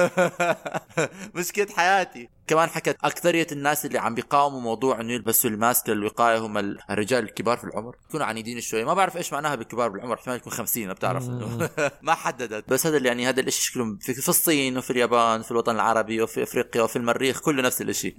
[1.35, 2.29] مشكلة حياتي.
[2.47, 6.59] كمان حكت أكثرية الناس اللي عم بيقاوموا موضوع إنه يلبسوا الماسك للوقاية هم
[6.91, 7.97] الرجال الكبار في العمر.
[8.09, 8.85] يكونوا عنيدين شوي.
[8.85, 10.15] ما بعرف إيش معناها بالكبار بالعمر.
[10.15, 11.71] احتمال يكون 50 ما بتعرف إنه.
[12.03, 12.71] ما حددت.
[12.71, 16.23] بس هذا اللي يعني هذا الشيء شكله في, في الصين وفي اليابان في الوطن العربي
[16.23, 18.17] وفي أفريقيا وفي المريخ كله نفس الشيء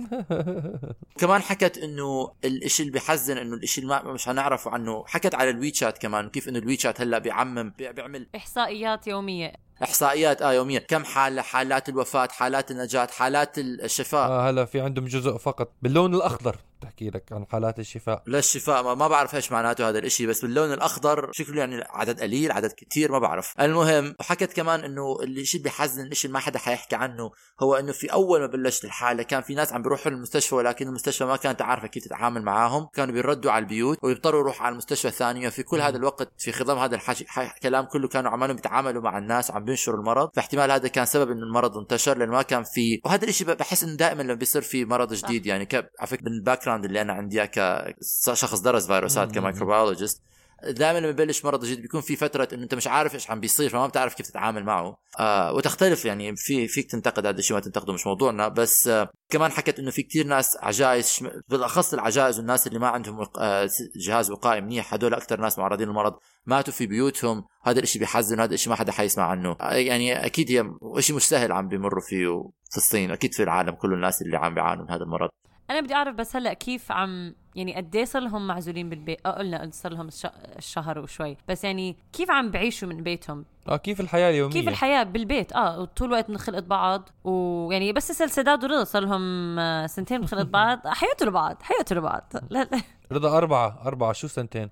[1.20, 5.04] كمان حكت إنه الإشي اللي بحزن إنه الإشي اللي ما مش هنعرفه عنه.
[5.08, 9.54] حكت على الويتشات كمان كيف إنه الويتشات هلأ بيعمم بي- بيعمل إحصائيات يومية.
[9.84, 10.80] إحصائيات آه يوميا.
[10.80, 15.72] كم حاله حالات الوفاة حالات النجاة حالات الشفاء؟ آه هلا في عندهم جزء فقط.
[15.82, 16.56] باللون الأخضر.
[16.82, 20.74] تحكي لك عن حالات الشفاء؟ للشفاء ما, ما بعرف إيش معناته هذا الإشي بس باللون
[20.74, 23.54] الأخضر شكله يعني عدد قليل عدد كتير ما بعرف.
[23.60, 27.92] المهم وحكت كمان إنه الشيء اللي بيحزن الشيء اللي ما حدا حيحكي عنه هو إنه
[27.92, 31.62] في أول ما بلشت الحالة كان في ناس عم بيروحوا للمستشفى ولكن المستشفى ما كانت
[31.62, 32.88] عارفة كيف تتعامل معاهم.
[32.94, 35.48] كانوا بيردوا على البيوت ويضطروا يروحوا على المستشفى الثانية.
[35.48, 37.26] وفي كل هذا الوقت في خضم هذا الحكي
[37.64, 40.30] كلام كله كانوا عمالهم بيتعاملوا مع الناس وعم بينشروا المرض.
[40.36, 43.96] فاحتمال هذا كان سبب إنه المرض انتشر لأنه ما كان في وهذا الشيء بحس إنه
[43.96, 45.68] دائما لما بيصير في مرض جديد يعني.
[45.74, 46.28] على فكرة
[46.76, 47.92] ال background اللي أنا عندي إياه
[48.26, 50.22] كشخص درس فيروسات ك microbiologist
[50.64, 53.70] دائما لما يبلش مرض جديد بيكون في فترة إنه أنت مش عارف إيش عم بيصير
[53.70, 54.98] فما بتعرف كيف تتعامل معه.
[55.20, 58.48] آه وتختلف يعني في فيك تنتقد هذا الشيء ما تنتقده مش موضوعنا.
[58.48, 63.28] بس آه كمان حكت إنه في كتير ناس عجائز بالأخص العجائز والناس اللي ما عندهم
[63.40, 66.14] آه جهاز وقائي منيح هدول أكثر ناس معرضين للمرض.
[66.46, 69.56] ماتوا في بيوتهم هذا الإشي بيحزن هذا الإشي ما حدا حيسمع عنه.
[69.62, 72.28] آه يعني أكيد هي اشي مش سهل عم بيمروا فيه
[72.72, 75.30] في الصين أكيد في العالم كل الناس اللي عم بيعانوا من هذا المرض.
[75.70, 79.30] أنا بدي أعرف بس هلأ كيف عم يعني قد إيه صار لهم معزولين بالبيت؟ آه
[79.32, 80.28] قلنا صار لهم الش-
[80.58, 81.38] الشهر وشوي.
[81.48, 85.86] بس يعني كيف عم بعيشوا من بيتهم؟ آه كيف الحياة اليومية؟ كيف الحياة بالبيت؟ آه
[85.86, 90.28] طول الوقت من خلقه بعض ويعني بس يصير سداد ورضا صار لهم آه، سنتين من
[90.28, 90.88] خلقه بعض.
[90.88, 92.82] حيقتلوا بعض حيقتلوا بعض لا لا.
[93.12, 94.70] رضا أربعة أربعة شو سنتين؟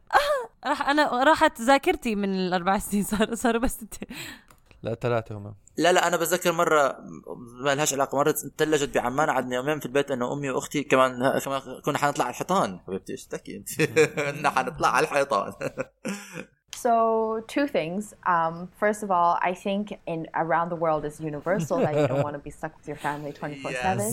[0.65, 4.07] راح أنا راحت ذاكرتي من الأربع سنين صار صاروا بس سنتين.
[4.82, 6.96] لا ثلاثة هم لا لا انا بتذكر مره
[7.64, 11.60] ما لهاش علاقه مره ثلجت بعمان قعدنا يومين في البيت انا وامي واختي كمان كمان
[11.84, 13.82] كنا حنطلع على الحيطان حبيبتي ايش تحكي انت
[14.36, 15.52] كنا حنطلع على الحيطان
[16.74, 18.12] So two things.
[18.26, 22.24] Um, first of all, I think in around the world is universal that you don't
[22.24, 24.10] want to be stuck with your family twenty four seven.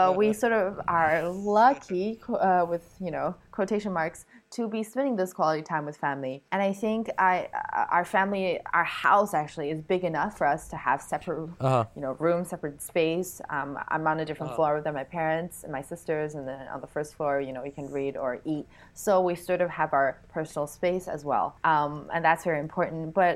[0.00, 5.15] But we sort of are lucky, uh, with you know quotation marks, to be spending
[5.21, 6.35] this quality time with family.
[6.53, 10.61] And I think I, uh, our family, our house actually is big enough for us
[10.69, 11.83] to have separate, Uh-huh.
[11.95, 13.31] you know, room, separate space.
[13.55, 16.79] Um, I'm on a different floor than my parents and my sisters, and then on
[16.85, 18.65] the first floor, you know, we can read or eat.
[18.93, 23.13] So we sort of have our personal space as well, um, and that's very important.
[23.13, 23.35] But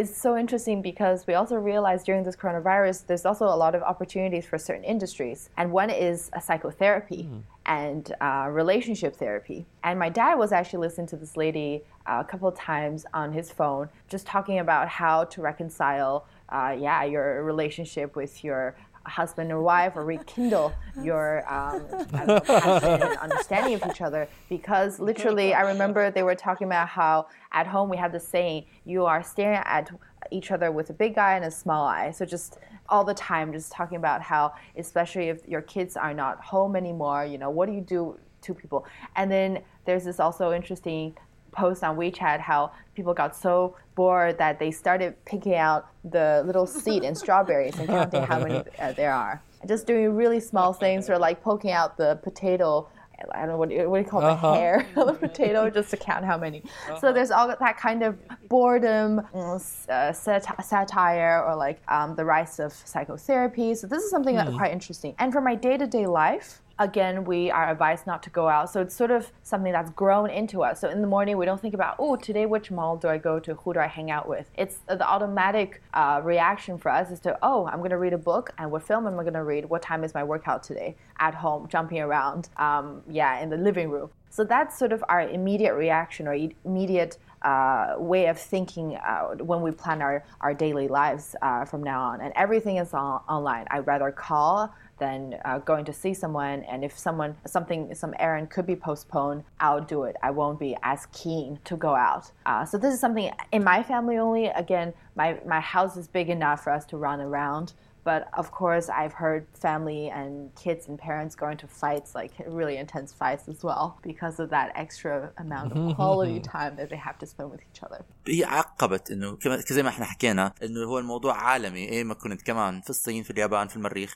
[0.00, 3.82] it's so interesting because we also realized during this coronavirus, there's also a lot of
[3.92, 7.22] opportunities for certain industries, and one is a psychotherapy
[7.66, 9.66] and uh, relationship therapy.
[9.82, 13.32] And my dad was actually listening to this lady uh, a couple of times on
[13.32, 19.52] his phone, just talking about how to reconcile, uh, yeah, your relationship with your husband
[19.52, 20.72] or wife, or rekindle
[21.02, 21.86] your um,
[22.26, 24.28] know, understanding of each other.
[24.48, 28.64] Because literally, I remember they were talking about how at home we have the saying:
[28.84, 29.90] you are staring at
[30.30, 32.10] each other with a big eye and a small eye.
[32.10, 32.58] So just
[32.88, 37.24] all the time, just talking about how, especially if your kids are not home anymore,
[37.24, 38.86] you know, what do you do to people?
[39.16, 41.16] And then there's this also interesting
[41.52, 46.66] post on WeChat how people got so bored that they started picking out the little
[46.66, 49.40] seed in strawberries and counting how many uh, there are.
[49.66, 52.88] Just doing really small things or like poking out the potato.
[53.32, 54.50] I don't know what do you, what do you call Uh-huh.
[54.52, 56.62] the hair of the potato just to count how many.
[57.00, 62.24] So there's all that kind of boredom, mm, uh, sat- satire, or like um, the
[62.24, 63.74] rise of psychotherapy.
[63.74, 65.14] So this is something that's quite interesting.
[65.18, 68.70] And for my day to day life, again, we are advised not to go out.
[68.70, 70.80] So it's sort of something that's grown into us.
[70.80, 73.38] So in the morning, we don't think about, oh, today which mall do I go
[73.40, 73.54] to?
[73.54, 74.50] Who do I hang out with?
[74.56, 78.18] It's the automatic uh, reaction for us is to, oh, I'm going to read a
[78.18, 79.64] book, and what film am I going to read?
[79.66, 80.96] What time is my workout today?
[81.20, 84.10] At home, jumping around, um, yeah, in the living room.
[84.30, 89.62] So that's sort of our immediate reaction or immediate uh, way of thinking uh, when
[89.62, 92.20] we plan our, our daily lives uh, from now on.
[92.20, 93.66] And everything is on, online.
[93.70, 96.63] I'd rather call than uh, going to see someone.
[96.63, 100.15] And if someone, something, some errand could be postponed, I'll do it.
[100.21, 102.25] I won't be as keen to go out.
[102.45, 104.47] Uh, so this is something in my family only.
[104.47, 107.73] Again, my, my house is big enough for us to run around.
[108.05, 112.77] But of course, I've heard family and kids and parents go into fights, like really
[112.77, 117.17] intense fights as well, because of that extra amount of quality time that they have
[117.19, 118.05] to spend with each other.
[118.27, 122.41] هي عقبت انه كما زي ما احنا حكينا انه هو الموضوع عالمي ايه ما كنت
[122.41, 124.15] كمان في الصين في اليابان في المريخ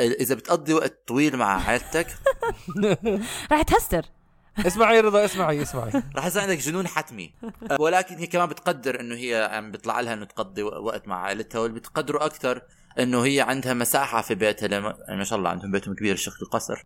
[0.00, 2.06] إذا بتقضي وقت طويل مع عائلتك
[3.52, 4.04] رح تهستر.
[4.58, 6.02] اسمعي رضا اسمعي اسمعي.
[6.16, 7.34] رح يصير عندك جنون حتمي.
[7.78, 11.80] ولكن هي كمان بتقدر إنه هي عم بيطلع لها إنه تقضي وقت مع عائلتها واللي
[11.80, 12.62] بتقدره أكثر
[12.98, 16.46] إنه هي عندها مساحة في بيتها لما يعني ما شاء الله عندهم بيتهم كبير شكل
[16.52, 16.74] قصر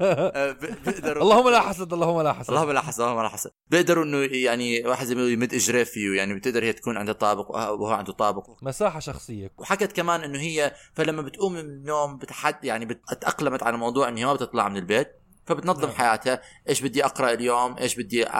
[0.00, 2.50] أه، ب- بيقدروا اللهم لا حسد اللهم لا حسد.
[2.50, 6.16] اللهم لا حسن اللهم لا حسن بيقدروا إنه يعني واحد زي ما يمد إجريه فيه
[6.16, 8.50] يعني بتقدر هي تكون عندها طابق وهو عنده طابق.
[8.62, 9.52] مساحة شخصية.
[9.58, 14.24] وحكت كمان إنه هي فلما بتقوم من النوم بتحد يعني بتأقلمت على موضوع إنه هي
[14.26, 15.08] ما بتطلع من البيت.
[15.46, 15.96] فبتنظم نعم.
[15.96, 16.40] حياتها.
[16.68, 18.30] إيش بدي أقرأ اليوم؟ إيش بدي أ-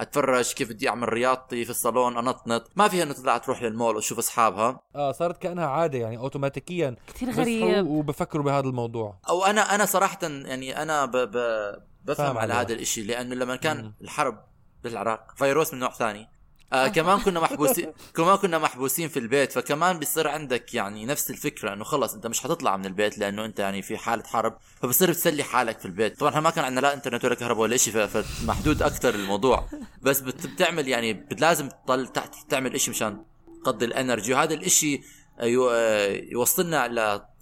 [0.00, 4.18] أتفرج؟ كيف بدي أعمل رياضتي في الصالون؟ أنطنط؟ ما فيها إنه تطلع تروح للمول وتشوف
[4.18, 4.80] أصحابها.
[4.94, 7.86] آه صارت كأنها عادة يعني اوتوماتيكيا كثير غريب.
[7.86, 9.18] وبفكروا بهذا الموضوع.
[9.28, 11.36] أو أنا أنا صراحة يعني أنا ب ب
[12.04, 12.54] بفهم على.
[12.54, 13.94] هذا الإشي لأنه لما كان مم.
[14.02, 14.44] الحرب
[14.84, 16.28] بالعراق فيروس من نوع ثاني.
[16.72, 21.72] آه كمان كنا محبوسين كمان كنا محبوسين في البيت فكمان بيصير عندك يعني نفس الفكرة
[21.72, 25.42] إنه خلص أنت مش حتطلع من البيت لأنه أنت يعني في حالة حرب فبصير بتسلي
[25.42, 26.20] حالك في البيت.
[26.20, 29.68] طبعا ما كان عندنا لا إنترنت ولا كهرباء ولا شيء فمحدود أكثر الموضوع.
[30.02, 33.24] بس بت- بتعمل يعني لازم تضل تحت تعمل إشي مشان
[33.64, 35.00] تقضي الإنرجي وهذا الإشي
[35.42, 36.88] يو- آه، يوصلنا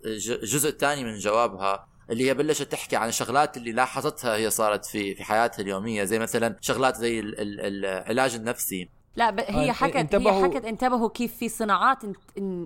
[0.04, 5.14] لجزء ثاني من جوابها اللي هي بلشت تحكي عن الشغلات اللي لاحظتها هي صارت في
[5.14, 8.88] في حياتها اليومية زي مثلا شغلات زي ال- ال- العلاج النفسي.
[9.16, 9.40] لا ب...
[9.40, 11.98] هي آه، حكت هي انتبهوا- حكت انتبهوا كيف في صناعات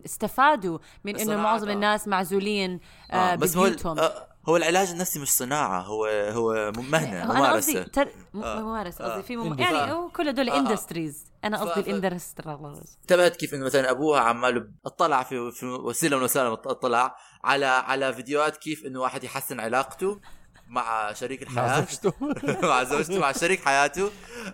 [0.06, 1.72] استفادوا من إنه معظم آه.
[1.72, 2.80] الناس معزولين
[3.10, 7.82] آه آه بس هو آه هو العلاج النفسي مش صناعة هو هو مهنة قصدي ممارسة
[7.82, 8.08] تر...
[8.34, 8.60] م- آه.
[8.60, 9.08] ممارسة آه.
[9.12, 9.58] قصدي في مم...
[9.58, 10.58] يعني هو كل هدول آه، آه.
[10.58, 16.16] industries أنا قصدي ال industries انتبهت كيف إنه مثلا أبوها عماله اطلع في في وسيلة
[16.16, 20.20] من وسائل اطلع على على فيديوهات كيف إنه واحد يحسن علاقته
[20.68, 21.80] مع شريك مع الحياة.
[21.80, 22.12] زوجته.
[22.68, 24.10] مع زوجته مع شريك حياته.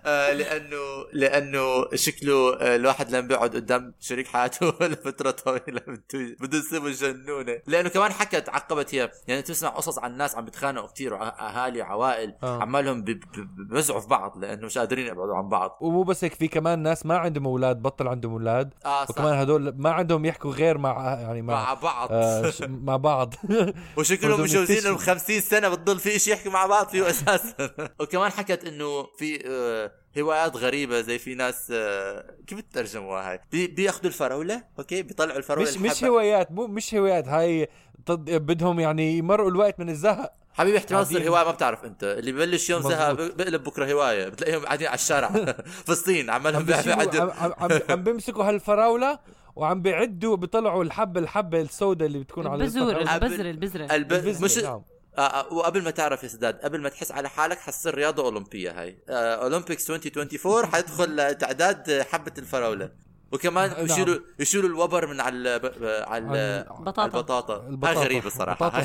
[0.06, 0.76] آه لأنه
[1.12, 5.80] لأنه شكله آه الواحد لما بيقعد قدام شريك حياته لفترة طويلة.
[5.86, 9.10] بده بده يصيبه جنونه لأنه كمان حكت عقبت هي.
[9.28, 12.34] يعني تسمع قصص عن ناس عم بيتخانقوا كثير أهالي عوائل.
[12.42, 12.62] آه.
[12.62, 15.78] عمالهم بي- بي- بيوزعوا في بعض لأنه مش قادرين يبعدوا عن بعض.
[15.80, 18.74] ومو بس هيك في كمان ناس ما عندهم أولاد بطل عندهم أولاد.
[18.84, 19.06] صح.
[19.10, 22.08] وكمان هدول ما عندهم يحكوا غير مع يعني مع مع بعض.
[22.12, 23.34] آه مع بعض.
[23.98, 24.96] وشكلهم متجوزين يكتشفوا.
[24.98, 27.54] 50 سنة بتضل في شيء يحكوا مع بعض فيه أساسا
[28.00, 33.66] وكمان حكت إنه في آه، هوايات غريبة زي في ناس آه، كيف بترجموها هاي بي-
[33.66, 36.04] بيأخذوا الفراوله okay بيطلعوا الفراوله مش مش.
[36.04, 37.68] هوايات مو مش هوايات هاي
[38.06, 41.28] طد بدهم يعني يمرقوا الوقت من الزهق حبيبي احتمال تصير.
[41.28, 43.12] هواية ما بتعرف أنت اللي ببلش يوم زهق.
[43.12, 45.28] بقلب بكرة هواية بتلاقيهم قاعدين على الشارع
[45.86, 49.18] في الصين عمالهم عم عم, عم, عم بيمسكوا هالفراولة
[49.56, 53.14] وعم بيعدوا بيطلعوا الحبة الحبة السوداء اللي بتكون على البذور الفراولة.
[53.26, 54.12] البذره البذرة الب...
[54.12, 54.58] البذرة، مش
[55.50, 59.34] وقبل ما تعرف يا سداد قبل ما تحس على حالك حتصير رياضة أولمبية هاي آه،
[59.34, 62.90] اولمبيكس 2024 حيدخل تعداد حبة الفراولة
[63.32, 63.84] وكمان نعم.
[63.84, 67.04] يشيلوا يشيلوا الوبر من على ال- على ال- عن- بطاطا.
[67.04, 68.00] البطاطا هاي البطاطا.
[68.04, 68.68] غريبة صراحة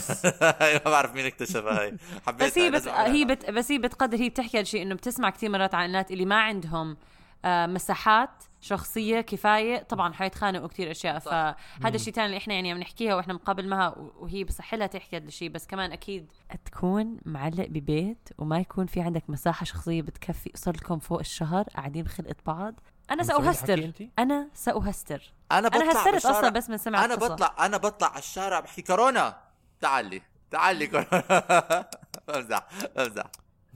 [0.62, 1.96] هاي ما بعرف مين اكتشفها هاي
[2.28, 2.88] حبيتها بس هي بس.
[2.88, 6.26] هي بت بس هي بتقدر هي بتحكي هالشيء إنه بتسمع كثير مرات عن الناس اللي
[6.26, 6.98] ما عندهم آه،
[7.46, 9.84] مساحات شخصية كفاية.
[9.84, 13.96] طبعا حيتخانقوا كثير أشياء فهذا الشيء ثاني اللي إحنا يعني عم نحكيها وإحنا مقابل معها
[13.98, 15.50] وهي بصح لها تحكي هذا الشيء.
[15.50, 16.32] بس كمان أكيد
[16.66, 22.04] تكون معلق ببيت وما يكون في عندك مساحة شخصية بتكفي صار لكم فوق الشهر قاعدين
[22.04, 22.80] بخلقه بعض.
[23.12, 25.34] أنا سأهستر؟ أنا سأهستر.
[25.52, 26.26] أنا بطلع أنا هسترت.
[26.26, 27.16] أصلا بس من سمع أنا.
[27.16, 29.38] بطلع أنا بطلع على الشارع بحكي كورونا.
[29.82, 30.22] تعال لي
[30.52, 31.90] تعال لي كورونا.
[32.28, 33.26] بمزح بمزح.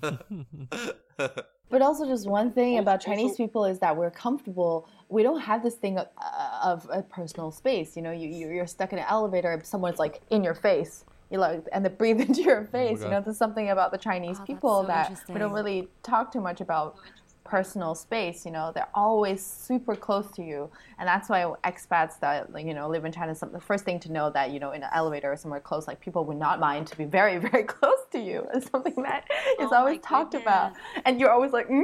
[1.73, 4.87] But also, just one thing about Chinese people is that we're comfortable.
[5.09, 7.95] We don't have this thing of, uh, of a personal space.
[7.95, 11.03] You know, you you- you're stuck in an elevator, someone's like in your face.
[11.31, 13.01] You like, and they breathe into your face.
[13.01, 16.31] you know, there's something about the Chinese Oh, people so that we don't really talk
[16.31, 16.95] too much about.
[17.43, 18.45] Personal space.
[18.45, 22.89] You know, they're always super close to you, and that's why expats that you know
[22.89, 23.35] live in China.
[23.35, 25.87] Some the first thing to know that you know in an elevator or somewhere close,
[25.87, 28.47] like people would not mind to be very very close to you.
[28.53, 29.25] It's something that
[29.59, 30.73] is Oh always talked about,
[31.05, 31.67] and you're always like.
[31.69, 31.83] Mm?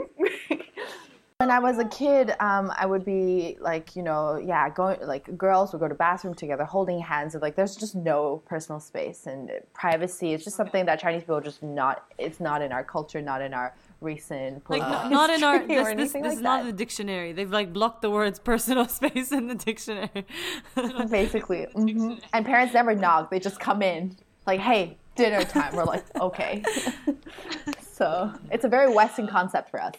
[1.41, 5.37] When I was a kid, um, I would be like, you know, yeah, going like
[5.37, 9.25] girls would go to bathroom together, holding hands, and like there's just no personal space
[9.25, 10.33] and privacy.
[10.33, 12.03] It's just something that Chinese people just not.
[12.17, 15.59] It's not in our culture, not in our recent Like political n- not in our
[15.59, 17.29] this, this, this like is not the dictionary.
[17.33, 20.21] They've like blocked the words personal space in the dictionary.
[21.19, 21.67] basically.
[21.75, 22.19] Mhm.
[22.33, 24.01] And parents never knock; they just come in,
[24.49, 24.83] like, "Hey,
[25.15, 26.53] dinner time." We're like, "Okay."
[27.99, 28.07] so
[28.53, 29.95] it's a very Western concept for us.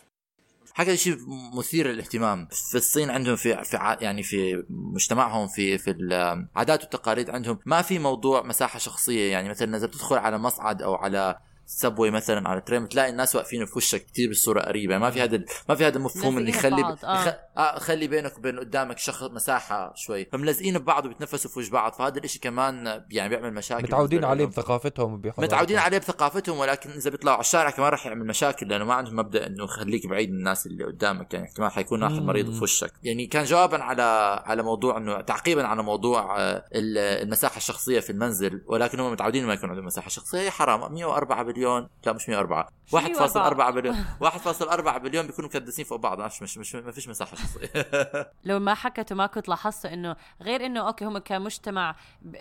[0.75, 1.17] حاجة شيء
[1.59, 7.31] مثير للاهتمام في الصين عندهم في في ع- يعني في مجتمعهم في في العادات والتقاليد
[7.31, 11.39] عندهم ما في موضوع مساحه شخصيه يعني مثلا اذا بتدخل على مصعد أو على
[11.73, 15.37] سبوي مثلا على ترين بتلاقي الناس واقفين في وشك كثير بالصورة قريبة ما في هذا
[15.37, 17.21] ال- ما في هذا المفهوم اللي يخلي ببعض، آه.
[17.29, 17.35] يخ...
[17.59, 22.19] آه خلي بينك وبين قدامك شخص مساحة شوي فملزقين ببعض وبيتنفسوا في وجه بعض فهذا
[22.19, 24.45] الإشي كمان يعني بيعمل مشاكل متعودين عليه.
[24.45, 25.23] بثقافتهم.
[25.39, 29.17] متعودين عليه بثقافتهم ولكن إذا بيطلعوا على الشارع كمان راح يعمل مشاكل لأنه ما عندهم
[29.17, 32.21] مبدأ إنه خليك بعيد من الناس اللي قدامك يعني احتمال حيكون آخر.
[32.21, 34.03] مريض في وشك يعني كان جوابا على
[34.47, 39.47] على موضوع انه تعقيبا على موضوع آه، ال- المساحة الشخصية في المنزل ولكن هم متعودين
[39.47, 44.05] ما يكون عندهم مساحة شخصية هي حرام 104 بليون لا مش 104 شو 1.4 بليون
[44.25, 46.21] 1.4 بليون بيكونوا مكدسين فوق بعض.
[46.21, 47.69] مش مش, مش ما فيش مساحة شخصية.
[48.45, 51.97] لو ما حكت وما كنت لاحظت إنه غير إنه okay هم كمجتمع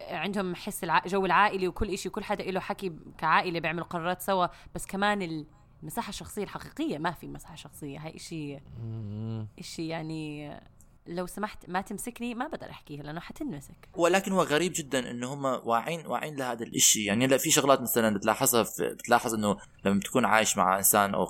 [0.09, 1.01] عندهم حس الع...
[1.05, 5.45] جو العائلي وكل شيء وكل حدا له حكي كعائلة بيعملوا قرارات سوا بس كمان
[5.83, 7.99] المساحة الشخصية الحقيقية ما في مساحة شخصية.
[7.99, 8.61] هاي شيء.
[9.61, 10.51] شيء يعني
[11.09, 13.89] لو سمحت ما تمسكني ما بقدر أحكيها لأنه حتنمسك.
[13.95, 17.05] ولكن هو غريب جدا إنه هم واعين واعين لهذا الإشي.
[17.05, 21.27] يعني هلا في شغلات مثلا بتلاحظها بتلاحظ إنه لما بتكون عايش مع إنسان أو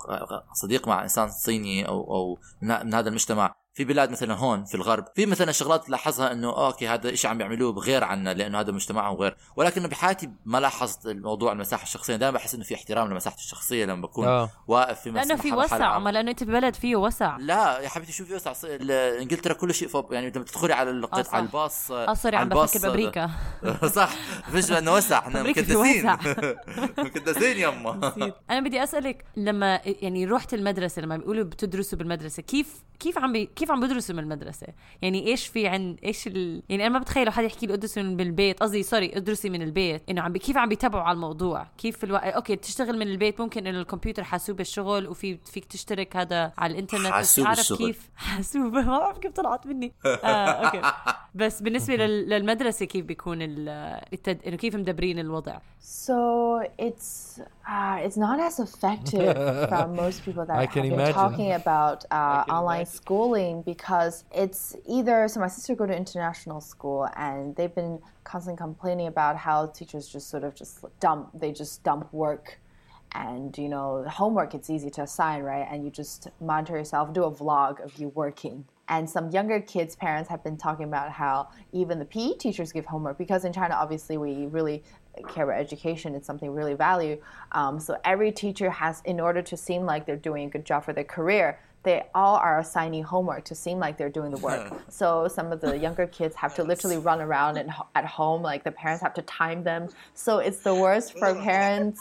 [0.53, 5.05] صديق مع إنسان صيني أو أو من هذا المجتمع في بلاد مثلا هون في الغرب
[5.15, 9.15] في مثلا شغلات تلاحظها إنه okay هذا الشيء عم بيعملوه بغير عنا لأنه هذا مجتمعهم
[9.17, 9.35] غير.
[9.55, 12.15] ولكن بحياتي ما لاحظت الموضوع المساحة الشخصية.
[12.15, 14.49] دائما بحس إنه في احترام لمساحتي الشخصية لما بكون آه.
[14.67, 15.99] واقف في مس- لأنه في وسع.
[15.99, 17.37] ما لأنه أنت ببلد فيه وسع.
[17.37, 20.89] لا يا حبيبتي شوفي وسع؟ ص- ال- إنجلترا كل شيء فوق يعني لما تدخلي على
[20.89, 21.29] القط.
[21.33, 23.29] على الباص آه sorry على عم الباص بفكر بأمريكا.
[23.95, 24.09] صح.
[24.51, 25.77] فيش انه وسع إحنا في مكدسين.
[25.99, 26.17] وسع.
[27.05, 28.13] مكدسين يما
[28.49, 33.45] أنا بدي أسألك لما يعني رحت المدرسة لما بيقولوا بتدرسوا بالمدرسة كيف كيف عم بي
[33.55, 34.67] كيف عم بدرسوا من المدرسة؟
[35.01, 36.63] يعني إيش في عند إيش ال...
[36.69, 40.01] يعني أنا ما بتخيل حدا يحكي لي ادرسي من بالبيت قصدي sorry ادرسي من البيت.
[40.09, 40.37] إنه عم.
[40.37, 44.23] كيف عم بيتابعوا على الموضوع؟ كيف في الوقت okay تشتغل من البيت ممكن إنه الكمبيوتر
[44.23, 47.77] حاسوب الشغل وفي فيك تشترك هذا على الإنترنت بس حاسوب عارف الشغل.
[47.77, 49.93] كيف حاسوب ما بعرف كيف طلعت مني.
[50.05, 50.81] آه okay.
[51.35, 52.29] بس بالنسبة لل...
[52.29, 53.69] للمدرسة كيف بيكون ال...
[54.13, 54.41] التد...
[54.47, 56.13] إنه كيف مدبرين الوضع؟ So
[56.81, 59.35] it's uh, it's not as effective
[59.69, 61.13] from most people that I have can been imagine.
[61.13, 62.93] talking about uh, online imagine.
[62.93, 68.57] schooling because it's either so my sister go to international school and they've been constantly
[68.57, 72.59] complaining about how teachers just sort of just dump they just dump work
[73.11, 77.23] and you know homework it's easy to assign right and you just monitor yourself do
[77.23, 81.47] a vlog of you working and some younger kids parents have been talking about how
[81.71, 84.83] even the PE teachers give homework because in China obviously we really
[85.27, 87.19] care about education it's something really value.
[87.51, 90.83] Um, so every teacher has in order to seem like they're doing a good job
[90.83, 91.59] for their career
[91.89, 94.71] they all are assigning homework to seem like they're doing the work.
[94.89, 98.63] so some of the younger kids have to literally run around and at home, like
[98.63, 99.89] the parents have to time them.
[100.13, 101.99] So it's the worst for parents,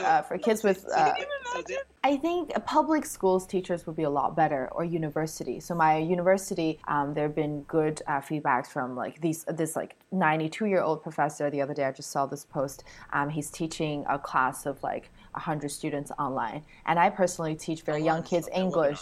[0.00, 0.86] uh, for kids with.
[0.88, 1.12] Uh,
[2.04, 5.58] I think public schools teachers would be a lot better, or university.
[5.58, 9.96] So my university, um, there have been good uh, feedbacks from like these this like
[10.12, 11.50] 92 year old professor.
[11.50, 12.84] The other day, I just saw this post.
[13.12, 18.02] Um, he's teaching a class of like 100 students online, and I personally teach very
[18.02, 19.00] young kids English.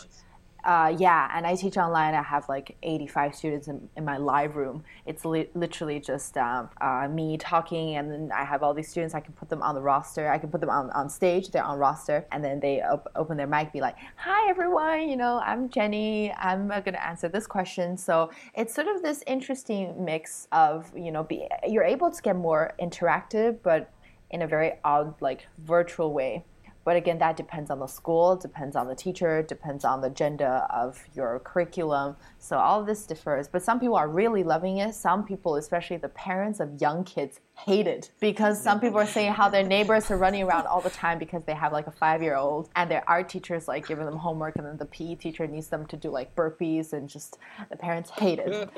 [0.65, 2.15] Uh, yeah, and I teach online.
[2.15, 4.85] I have like 85 students in, in my live room.
[5.07, 9.13] It's li- literally just um, uh, me talking, and then I have all these students.
[9.13, 10.31] I can put them on the roster.
[10.31, 11.51] I can put them on, on stage.
[11.51, 15.09] They're on roster, and then they op- open their mic, be like, "Hi, everyone.
[15.09, 16.33] You know, I'm Jenny.
[16.35, 21.11] I'm uh, gonna answer this question." So it's sort of this interesting mix of you
[21.11, 23.91] know, be you're able to get more interactive, but
[24.33, 26.45] in a very odd, like virtual way.
[26.85, 30.67] But again, that depends on the school, depends on the teacher, depends on the agenda
[30.71, 32.17] of your curriculum.
[32.39, 33.47] So all this differs.
[33.47, 34.95] But some people are really loving it.
[34.95, 39.33] Some people, especially the parents of young kids, hate it because some people are saying
[39.33, 42.69] how their neighbors are running around all the time because they have like a five-year-old
[42.75, 45.87] and their art teachers like giving them homework and then the PE teacher needs them
[45.87, 47.39] to do like burpees and just
[47.71, 48.69] the parents hate it.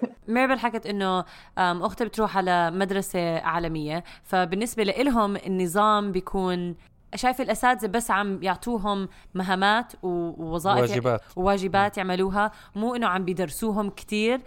[0.28, 1.24] ميربل حكت إنه
[1.58, 4.04] اختها بتروح على مدرسة عالمية.
[4.24, 6.76] فبالنسبة لهم النظام بيكون
[7.14, 11.22] شايف الأساتذة بس عم يعطوهم مهامات ووظائف واجبات.
[11.36, 12.52] وواجبات يعملوها.
[12.74, 14.40] مو إنه عم بيدرسوهم كثير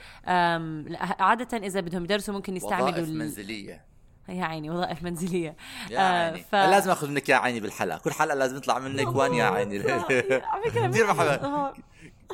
[1.20, 3.86] عادة إذا بدهم يدرسوا ممكن يستعملوا وظائف منزلية.
[4.30, 5.56] يا عيني وظائف منزلية.
[5.90, 6.44] يا آه، عيني.
[6.52, 7.98] ف- لازم آخذ منك يا عيني بالحلقة.
[8.00, 9.80] كل حلقة لازم يطلع منك وان يا عيني.
[9.92, 11.74] على فكرة كثير بحبها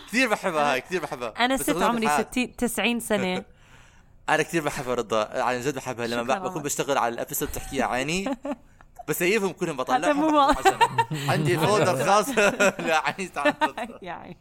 [0.07, 1.33] كثير بحبها هاي كثير بحبها.
[1.39, 3.43] أنا ست عمري الحلقات- 60 90 سنة.
[4.29, 6.07] أنا كثير بحبها رضا عن جد بحبها.
[6.07, 6.61] لما بكون.
[6.63, 8.37] بشتغل على ال episode بتحكي يا عيني
[9.07, 10.35] ب save هم كلهم بطلعهم
[11.31, 12.29] عندي folder خاص.
[12.79, 13.53] لا عيني تعال
[14.01, 14.37] يعني.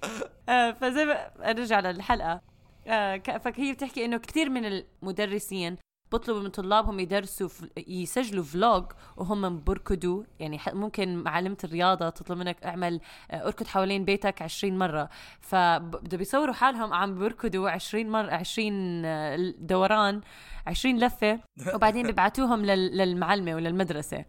[0.48, 2.40] آه، فزي ما نرجع للحلقة.
[2.86, 5.76] آه، فهي بتحكي إنه كثير من المدرسين
[6.12, 7.48] بطلبوا من طلابهم يدرسوا.
[7.88, 8.84] يسجلوا vlog
[9.16, 13.00] وهم بركضوا يعني ممكن معلمة الرياضة تطلب منك اعمل
[13.30, 15.08] آه، اركض حوالين بيتك 20 مرة.
[15.40, 20.20] فبدهم بيصوروا حالهم عم بركضوا 20 مرة 20 آه، دوران
[20.66, 21.40] 20 لفة.
[21.74, 22.96] وبعدين بيبعتوهم لل...
[22.96, 24.24] للمعلمة وللمدرسة.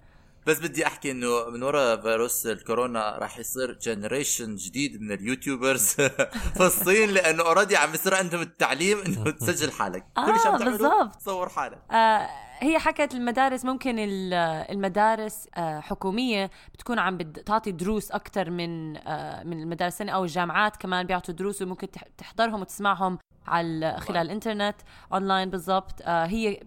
[0.48, 5.84] بس بدي أحكي إنه من وراء فيروس الكورونا راح يصير generation جديد من اليوتيوبرز
[6.58, 10.06] في الصين لأنه already عم بيصير عندهم التعليم إنه تسجل حالك.
[10.26, 11.16] كل شيء آه، عم بالضبط.
[11.16, 11.80] تصور حالك.
[11.92, 12.28] آه
[12.60, 14.34] هي حكت المدارس ممكن ال-
[14.72, 20.78] المدارس آه حكومية بتكون عم بد- تعطي دروس أكثر من آه من المدارس أو الجامعات
[20.78, 23.18] كمان بيعطوا دروس وممكن تح- تحضرهم وتسمعهم
[23.48, 24.76] على خلال الإنترنت
[25.14, 26.02] أونلاين بالضبط.
[26.02, 26.60] آه هي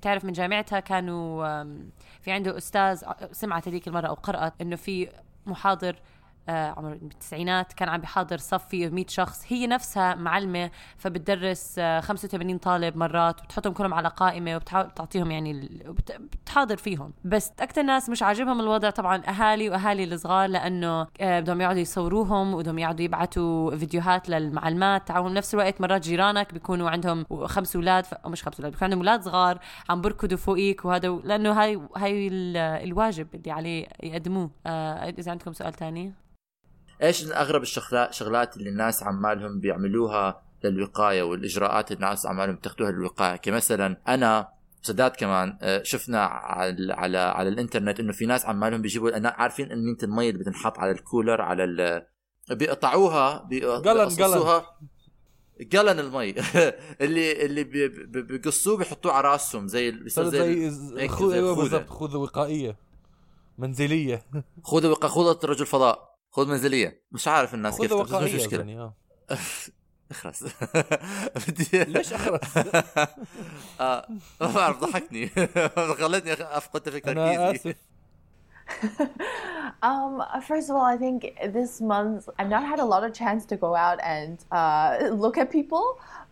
[0.00, 1.64] بتعرف من جامعتها كانوا
[2.28, 5.08] في عنده أستاذ ع- سمعت هذيك المرة أو قرأت إنه في
[5.46, 5.96] محاضر
[6.52, 9.44] عمر بالتسعينات كان عم بيحاضر صف فيه 100 شخص.
[9.48, 15.68] هي نفسها معلمة فبتدرس آه، 85 طالب مرات وبتحطهم كلهم على قائمة وبتعطيهم يعني
[16.18, 17.12] بتحاضر فيهم.
[17.24, 22.54] بس أكثر ناس مش عاجبهم الوضع طبعا أهالي وأهالي الصغار لأنه آه، بدهم يقعدوا يصوروهم
[22.54, 25.08] وبدهم يقعدوا يبعتوا فيديوهات للمعلمات.
[25.08, 28.14] تعاون بنفس الوقت مرات جيرانك بيكونوا عندهم خمس أولاد ف...
[28.26, 32.56] مش خمس أولاد بيكون عندهم أولاد صغار عم بركضوا فوقيك وهذا لأنه هاي هاي ال-
[32.56, 34.50] الواجب اللي عليه يقدموه.
[34.66, 36.12] آه، إذا عندكم سؤال تاني؟
[37.02, 43.36] إيش أغرب الشغلات شغلات اللي الناس عمالهم بيعملوها للوقاية والإجراءات اللي الناس عمالهم بتاخذوها للوقاية؟
[43.36, 44.48] كمثلا أنا
[44.82, 49.72] سداد كمان آه، شفنا على على على الإنترنت إنه في ناس عمالهم بيجيبوا أنا عارفين
[49.72, 52.06] إن أنت المي اللي بتنحط على الكولر على ال
[52.50, 53.82] بيقطعوها بي- قلن-
[54.16, 54.78] بيقصصوها
[55.72, 56.34] قلن المي
[57.00, 61.08] اللي اللي بي- بي- بيقصوه بيحطوه على رأسهم زي بيصير صار زي زي.
[61.08, 61.56] زي أيوه.
[61.56, 62.76] بالضبط خوذه وقائية
[63.58, 64.22] منزلية.
[64.64, 67.02] خذ وق- خوذة رجل فضاء خوذ منزلية.
[67.12, 68.58] مش عارف الناس كيف تقصد، مش مشكلة.
[68.58, 68.94] يعني آه.
[70.10, 70.44] اخرس.
[71.48, 72.56] بدي ليش أخرس؟
[73.80, 74.08] آه،
[74.40, 75.28] ما بعرف ضحكني.
[75.98, 77.70] خلتني أفقد تفكير أنا تركيزي.
[77.70, 77.76] آسف.
[79.82, 81.18] Um, first of all, I think
[81.58, 84.90] this month I've not had a lot of chance to go out and uh,
[85.24, 85.84] look at people,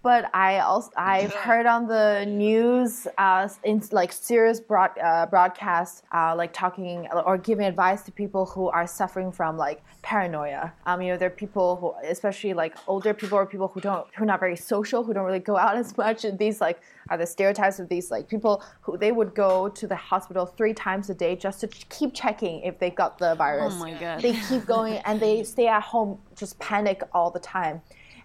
[0.07, 6.03] but I also I've heard on the news uh, in like serious broad, uh, broadcasts
[6.15, 10.73] uh, like talking or giving advice to people who are suffering from like paranoia.
[10.87, 14.07] Um, you know, there are people who, especially like older people or people who don't
[14.15, 16.25] who are not very social, who don't really go out as much.
[16.25, 16.79] And these like
[17.09, 20.73] are the stereotypes of these like people who they would go to the hospital three
[20.73, 23.75] times a day just to keep checking if they got the virus.
[23.75, 24.23] Oh my God.
[24.23, 27.83] They keep going and they stay at home, just panic all the time.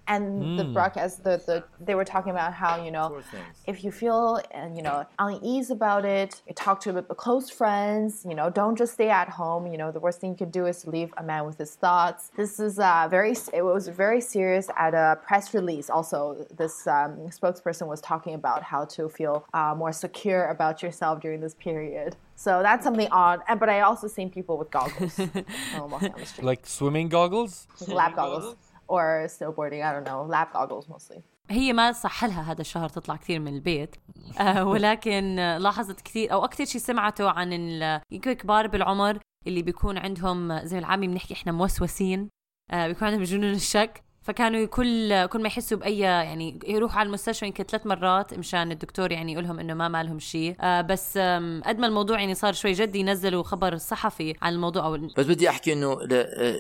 [0.08, 3.22] And the broadcast, the, the they were talking about how you know
[3.66, 8.26] if you feel and you know unease about it, you talk to close friends.
[8.28, 9.68] You know, don't just stay at home.
[9.68, 11.76] You know, the worst thing you could do is to leave a man with his
[11.76, 12.32] thoughts.
[12.36, 13.36] This is uh, very.
[13.54, 15.90] It was very serious at a press release.
[15.90, 21.22] Also, this um, spokesperson was talking about how to feel uh, more secure about yourself
[21.22, 22.16] during this period.
[22.36, 23.42] So that's something odd.
[23.48, 25.18] And but I also seen people with goggles
[25.78, 28.56] walking on the street, like swimming goggles like lab goggles
[28.94, 29.82] or snowboarding.
[29.88, 31.22] I don't know, lab goggles mostly.
[31.50, 33.96] هي ما صح لها هذا الشهر تطلع كثير من البيت
[34.40, 39.98] آه ولكن لاحظت كثير أو أكثر شيء سمعته عن ال- يمكن كبار بالعمر اللي بيكون
[39.98, 42.30] عندهم زي العامي بنحكي إحنا موسوسين
[42.72, 47.46] آه بيكون عندهم جنون الشك فكانوا كل كل ما يحسوا بأي يعني يروحوا على المستشفى
[47.46, 51.18] يمكن ثلاث مرات مشان الدكتور يعني يقول لهم إنه ما مالهم شيء آه بس
[51.66, 55.50] قد ما الموضوع يعني صار شوي جدي نزلوا خبر صحفي عن الموضوع أو بس بدي
[55.50, 56.14] أحكي إنه ل-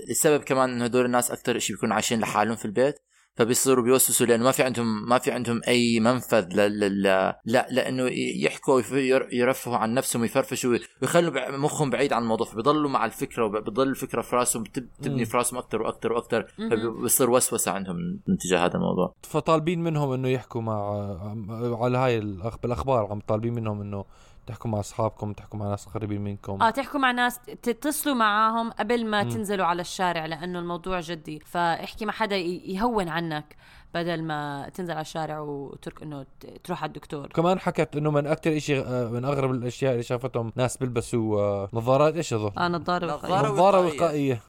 [0.09, 2.95] السبب كمان إنه هدول الناس أكثر شيء بيكونوا عايشين لحالهم في البيت.
[3.35, 6.79] فبيصيروا بيوسوسوا لأنه ما في عندهم ما في عندهم أي منفذ ل...
[6.79, 7.03] ل...
[7.03, 7.33] ل...
[7.45, 8.03] لا لأنه
[8.43, 8.81] يحكوا
[9.31, 14.35] يرفهوا عن نفسهم ويفرفشوا ويخلوا مخهم بعيد عن الموضوع فبيضلوا مع الفكرة وبتضل الفكرة في
[14.35, 17.95] راسهم بتبني في راسهم أكثر وأكثر وأكثر فبيصير وسوسة عندهم
[18.27, 20.81] من تجاه هذا الموضوع فطالبين منهم إنه يحكوا مع
[21.83, 22.19] على هاي.
[22.63, 24.05] بالأخبار عم طالبين منهم إنه
[24.47, 29.05] تحكوا مع أصحابكم تحكوا مع ناس قريبين منكم آه تحكوا مع ناس تتصلوا معاهم قبل
[29.05, 29.29] ما مم.
[29.29, 33.55] تنزلوا على الشارع لأنه الموضوع جدي فاحكي مع حدا يهون عنك
[33.93, 36.25] بدل ما تنزل على الشارع وترك إنه
[36.63, 40.77] تروح على الدكتور كمان حكت إنه من أكثر شيء من أغرب الأشياء اللي شافتهم ناس
[40.77, 43.51] بيلبسوا آه، نظارات إيش هذول آه نظارة نظارة وقاية.
[43.51, 44.01] نظارة وقائية.
[44.01, 44.41] وقائية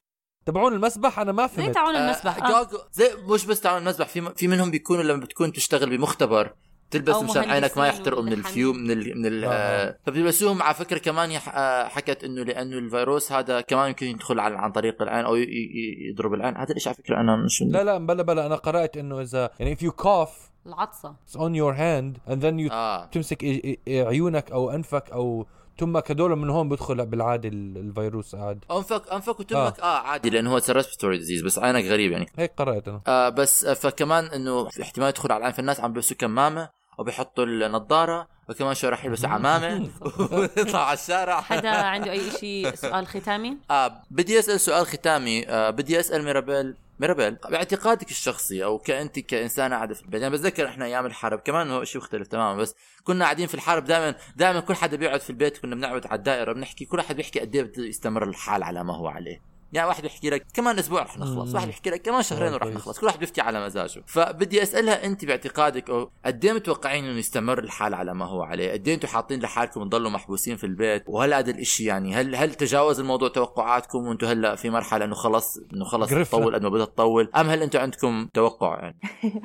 [0.45, 2.67] تبعون المسبح أنا ما زي فهمت تعاون المسبح آه آه.
[2.91, 6.53] زي مش بس تعاون المسبح في في منهم بيكونوا لما بتكون تشتغل بمختبر
[6.91, 8.33] تلبس مشان عينك ما يحترقوا من.
[8.33, 9.49] الفيوم من ال من ال آه.
[9.49, 10.61] آه فبيلبسوهم.
[10.63, 14.71] على فكرة كمان يح- آه، حكت إنه لأنه الفيروس هذا كمان يمكن يدخل عن عن
[14.71, 16.57] طريق العين أو ي- ي- يضرب العين.
[16.57, 18.45] هذا الشيء على فكرة أنا مش لا لا بلا بلا.
[18.45, 20.29] أنا قرأت إنه اذا يعني if you cough
[20.67, 21.15] العطسة.
[21.27, 23.05] it's on your hand and then you آه.
[23.05, 23.45] تمسك
[23.87, 25.45] عيونك أو أنفك أو
[25.77, 30.29] تمك هدول من هون بيدخل بالعاده ال- الفيروس قاعد انفك أنفك وتمك آه, آه عادي.
[30.29, 32.25] لأنه هو respiratory disease بس عينك غريب يعني.
[32.37, 33.01] هيك قرأت أنا.
[33.07, 38.27] آه بس آه فكمان إنه احتمال يدخل على العين فالناس عم بيلبسوا كمامة وبيحطوا النظاره
[38.49, 39.89] وكمان شوي راح يلبسوا عمامة.
[40.31, 41.41] ويطلع على الشارع.
[41.41, 45.47] حدا عنده أي شيء سؤال ختامي؟ آه بدي أسأل سؤال ختامي.
[45.49, 50.67] آه بدي أسأل ميرابيل ميرابيل باعتقادك الشخصي أو كأنت كانسانه قاعدة في البيت يعني بتذكر
[50.67, 54.59] إحنا أيام الحرب كمان هو شيء مختلف تماما بس كنا قاعدين في الحرب دائما دائما
[54.59, 57.63] كل حدا بيقعد في البيت كنا بنقعد على الدائرة بنحكي كل واحد بيحكي قد إيه
[57.63, 59.52] بده يستمر الحال على ما هو عليه.
[59.73, 61.55] يعني واحد بيحكي لك كمان أسبوع رح نخلص.
[61.55, 62.75] واحد بيحكي لك كمان شهرين ورح كويس.
[62.75, 67.19] نخلص كل واحد بيفتي على مزاجه فبدي أسألها أنت باعتقادك أو قد إيه متوقعين إنه
[67.19, 71.03] يستمر الحال على ما هو عليه قد إيه أنتم حاطين لحالكم تضلوا محبوسين في البيت
[71.07, 75.57] وهل هذا الإشي يعني هل هل تجاوز الموضوع توقعاتكم وأنتم هلأ في مرحلة إنه خلص
[75.73, 76.09] إنه خلص.
[76.09, 78.99] تطول قد ما بدها تطول أم هل أنتم عندكم توقع يعني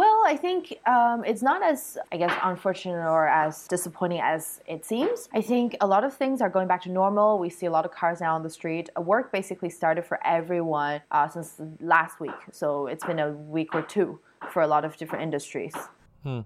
[0.00, 1.80] Well, I think um, it's not as,
[2.12, 4.42] I guess, unfortunate or as disappointing as
[4.74, 5.28] it seems.
[5.38, 7.38] I think a lot of things are going back to normal.
[7.38, 8.86] We see a lot of cars now on the street.
[9.14, 12.30] Work basically started for everyone uh, since last week.
[12.52, 14.18] So it's been a week or two
[14.50, 15.74] for a lot of different industries.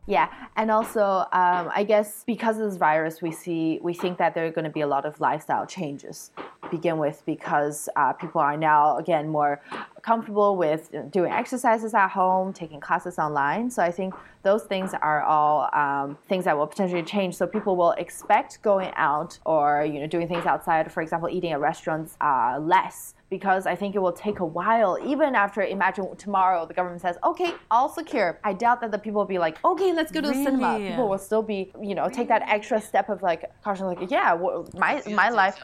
[0.07, 1.03] Yeah, and also
[1.33, 4.65] um, I guess because of this virus, we see we think that there are going
[4.65, 6.31] to be a lot of lifestyle changes.
[6.63, 9.61] to Begin with, because uh, people are now again more
[10.05, 13.71] comfortable with doing exercises at home, taking classes online.
[13.71, 17.35] So I think those things are all um, things that will potentially change.
[17.37, 21.53] So people will expect going out or you know doing things outside, for example, eating
[21.53, 24.99] at restaurants uh, less because I think it will take a while.
[25.05, 28.39] Even after, imagine tomorrow the government says, okay, all secure.
[28.45, 30.79] I doubt that the people will be like, okay, let's go to the cinema.
[30.79, 34.35] People will still be, you know, take that extra step of like caution, like, yeah,
[34.35, 35.59] well, my my life.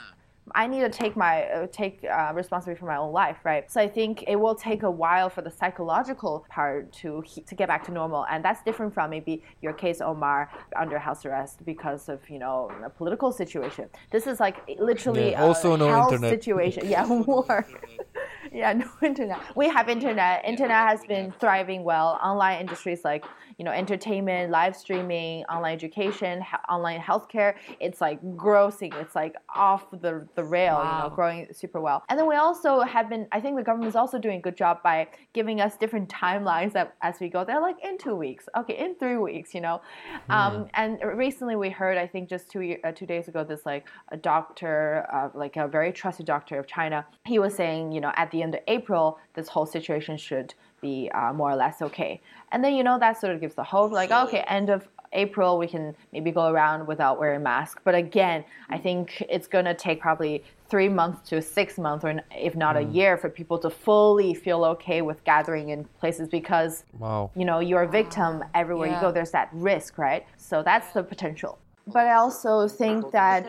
[0.54, 3.70] I need to take my uh, take uh, responsibility for my own life, right?
[3.70, 7.54] So I think it will take a while for the psychological part to he- to
[7.54, 11.64] get back to normal, and that's different from maybe your case, Omar, under house arrest
[11.64, 13.88] because of you know a political situation.
[14.10, 16.42] This is like literally Yeah, also a no health internet.
[16.42, 16.88] situation.
[16.88, 17.66] Yeah, war.
[18.52, 19.38] yeah, no internet.
[19.56, 20.44] We have internet.
[20.44, 22.18] Internet has been thriving well.
[22.22, 23.24] Online industries like
[23.60, 27.56] you know entertainment, live streaming, online education, he- online healthcare.
[27.78, 28.98] It's like grossing.
[28.98, 30.78] It's like off the the rail.
[30.82, 32.02] You know, growing super well.
[32.08, 33.28] And then we also have been.
[33.32, 36.72] I think the government is also doing a good job by giving us different timelines
[36.72, 37.44] that as we go.
[37.44, 38.48] They're like in two weeks.
[38.56, 39.52] Okay, in three weeks.
[39.52, 39.82] You know,
[40.30, 41.98] um, and recently we heard.
[41.98, 45.68] I think just two uh, two days ago, this like a doctor, uh, like a
[45.68, 49.18] very trusted doctor of China, he was saying, you know, at the end of April,
[49.34, 52.20] this whole situation should be uh, more or less okay.
[52.52, 55.58] And then you know that sort of gives the hope, like okay, end of April
[55.58, 57.80] we can maybe go around without wearing masks.
[57.84, 58.82] But again, I mm.
[58.82, 62.88] think it's gonna take probably three months to six months, or if not mm.
[62.88, 67.30] a year, for people to fully feel okay with gathering in places because wow.
[67.34, 68.96] you know you're a victim everywhere yeah.
[68.96, 69.12] you go.
[69.12, 70.26] There's that risk, right?
[70.36, 71.58] So that's the potential.
[71.87, 73.43] But I also think that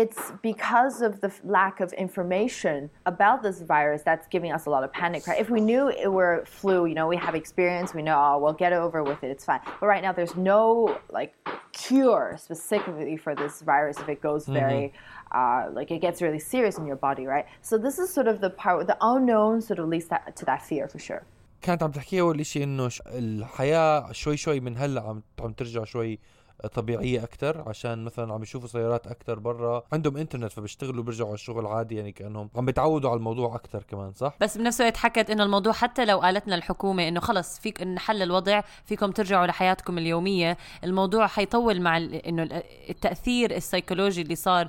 [0.00, 4.70] it's because of the f- lack of information about this virus that's giving us a
[4.74, 5.26] lot of panic.
[5.26, 5.40] Right?
[5.44, 8.60] If we knew it were flu, you know, we have experience, we know, oh, we'll
[8.66, 9.60] get over with it, it's fine.
[9.80, 11.32] But right now, there's no like
[11.72, 14.92] cure specifically for this virus if it goes very,
[15.32, 17.46] uh, like it gets really serious in your body, right?
[17.62, 20.60] So this is sort of the part, the unknown sort of leads that, to that
[20.68, 21.22] fear for sure.
[21.62, 25.84] كانت عم تحكي اول شيء انه ش- الحياه شوي شوي من هلا عم عم ترجع
[25.84, 26.18] شوي
[26.67, 29.83] طبيعية أكثر عشان مثلا عم يشوفوا سيارات أكثر برا.
[29.93, 34.13] عندهم إنترنت فبيشتغلوا بيرجعوا على الشغل عادي يعني كأنهم عم بيتعودوا على الموضوع أكثر كمان
[34.13, 38.21] صح؟ بس بنفس الوقت حكت إنه الموضوع حتى لو قالتنا الحكومة إنه خلص فيك نحل
[38.21, 40.57] الوضع فيكم ترجعوا لحياتكم اليومية.
[40.83, 44.67] الموضوع حيطول مع إنه ال- التأثير السيكولوجي اللي صار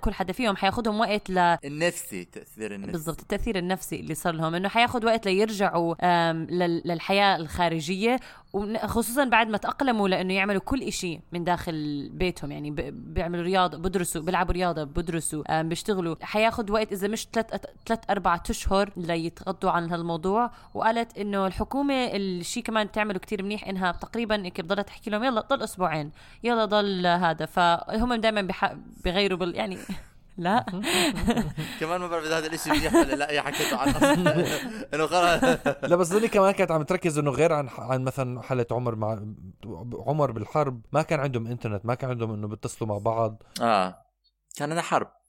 [0.00, 2.92] كل حدا فيهم حياخذهم وقت ل النفسي تأثير النفسي.
[2.92, 4.54] بالضبط التأثير النفسي اللي صار لهم.
[4.54, 5.94] إنه حياخذ وقت ليرجعوا
[6.84, 8.20] للحياة الخارجية
[8.52, 14.22] وخصوصا بعد ما تأقلموا لأنه يعملوا كل إشي من داخل بيتهم يعني بيعملوا رياضة بدرسوا
[14.22, 17.46] بيلعبوا رياضة بدرسوا آم، بيشتغلوا حياخد وقت إذا مش ثلاث
[17.86, 23.92] ثلاث أربعة أشهر ليتغطوا عن هالموضوع وقالت إنه الحكومة الشيء كمان بتعمله كتير منيح إنها
[23.92, 26.10] تقريبا بضلها تحكي لهم يلا ضل أسبوعين
[26.44, 28.48] يلا ضل هذا فهم دائما.
[29.04, 29.78] بغيروا بال يعني
[30.36, 30.66] لا.
[31.80, 33.30] كمان ما بعرف إذا هذا الشيء منيح ولا لا.
[33.30, 34.46] هي حكيته عن أصلا.
[34.94, 35.44] إنه خلص
[35.82, 39.22] لا بس ظني كمان كانت عم تركز إنه غير عن عن مثلا حالة عمر مع
[40.06, 40.80] عمر بالحرب.
[40.92, 43.42] ما كان عندهم إنترنت ما كان عندهم إنه بيتصلوا مع بعض.
[43.60, 44.06] آه.
[44.56, 45.21] كان أنا حرب.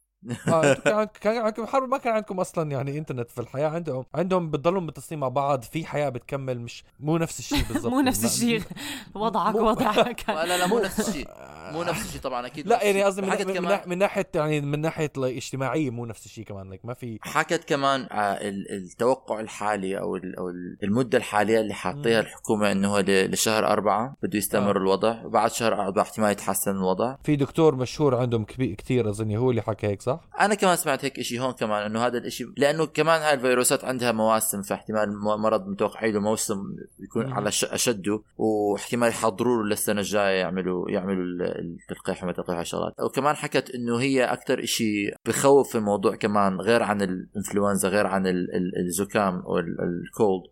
[0.47, 4.05] آه كان عندكم- كان عندكم حرب ما كان عندكم أصلا يعني إنترنت في الحياة عندهم
[4.15, 8.26] عندهم بتضلوا متصلين مع بعض في حياة بتكمل مش مو نفس الشيء بالضبط مو نفس
[8.26, 8.61] الشيء
[9.15, 11.28] وضعك وضعك لا لا مو نفس الشيء
[11.74, 13.03] مو نفس الشيء طبعا أكيد لا يعني.
[13.03, 16.93] قصدي من, من, من, من ناحية يعني من ناحية اجتماعية مو نفس الشيء كمان ما
[16.93, 22.19] في حكت كمان ال- التوقع الحالي أو ال- أو ال- المدة الحالية اللي حاطيها.
[22.19, 24.80] الحكومة إنه هو ل- لشهر أربعة بده يستمر آه.
[24.82, 29.49] الوضع وبعد شهر أربعة احتمال يتحسن الوضع في دكتور مشهور عندهم كبير كثير أظني هو
[29.51, 32.86] اللي حكى هيك صح؟ أنا كمان سمعت هيك شيء هون كمان إنه هذا الإشي لأنه
[32.86, 37.34] كمان هاي الفيروسات عندها مواسم فاحتمال مرض متوقع له موسم يكون مم.
[37.34, 41.41] على أشده واحتمال يحضروا له للسنه الجاية يعملوا يعملوا ال-
[41.82, 46.84] التلقيح وما تلقيح الشغلات وكمان حكت إنه هي أكثر شيء بخوف في الموضوع كمان غير
[46.84, 50.43] عن الإنفلونزا غير عن ال- ال- الزكام أو ال- الكولد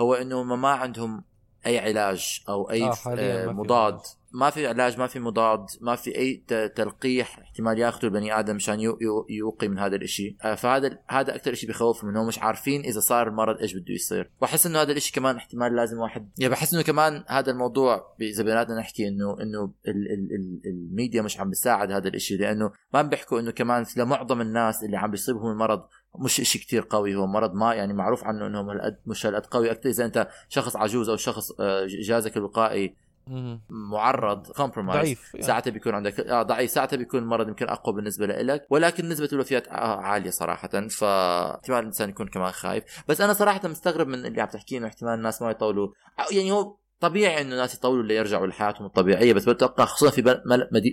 [0.00, 1.22] هو إنه ما عندهم
[1.66, 4.00] أي علاج أو أي آه، مضاد.
[4.32, 8.80] ما في علاج ما في مضاد ما في أي تلقيح احتمال ياخذه البني آدم مشان
[8.80, 10.36] يو- يو- يوقي من هذا الإشي.
[10.44, 14.30] آه، فهذا هذا أكثر شيء بخوف انه مش عارفين إذا صار المرض إيش بده يصير.
[14.42, 18.42] وأحس إنه هذا الإشي كمان احتمال لازم واحد يعني بحس إنه كمان هذا الموضوع إذا
[18.44, 22.36] بيناتنا نحكي إنه إنه ال ال ال الميديا مش عم بيساعد هذا الإشي.
[22.36, 25.82] لأنه ما بيحكوا إنه كمان لمعظم الناس اللي عم بيصيبهم المرض
[26.18, 27.14] مش إشي كتير قوي.
[27.16, 29.70] هو مرض ما يعني معروف عنه إنه هالقد مش هالقد قوي.
[29.70, 32.96] أكثر إذا أنت شخص عجوز أو شخص آه، جهازك الوقائي.
[33.68, 35.46] معرض compromised ضعيف يعني.
[35.46, 36.70] ساعتها بيكون عندك آه ضعيف.
[36.70, 40.68] ساعتها بيكون المرض يمكن أقوى بالنسبة لك ولكن نسبة الوفيات آه عالية صراحة.
[40.88, 42.84] فاحتمال الإنسان يكون كمان خايف.
[43.08, 45.88] بس أنا صراحة مستغرب من اللي عم تحكيه انه احتمال الناس ما يطولوا.
[46.30, 50.22] يعني هو طبيعي إنه الناس يطولوا ليرجعوا لحياتهم الطبيعية بس بتوقع خصوصا في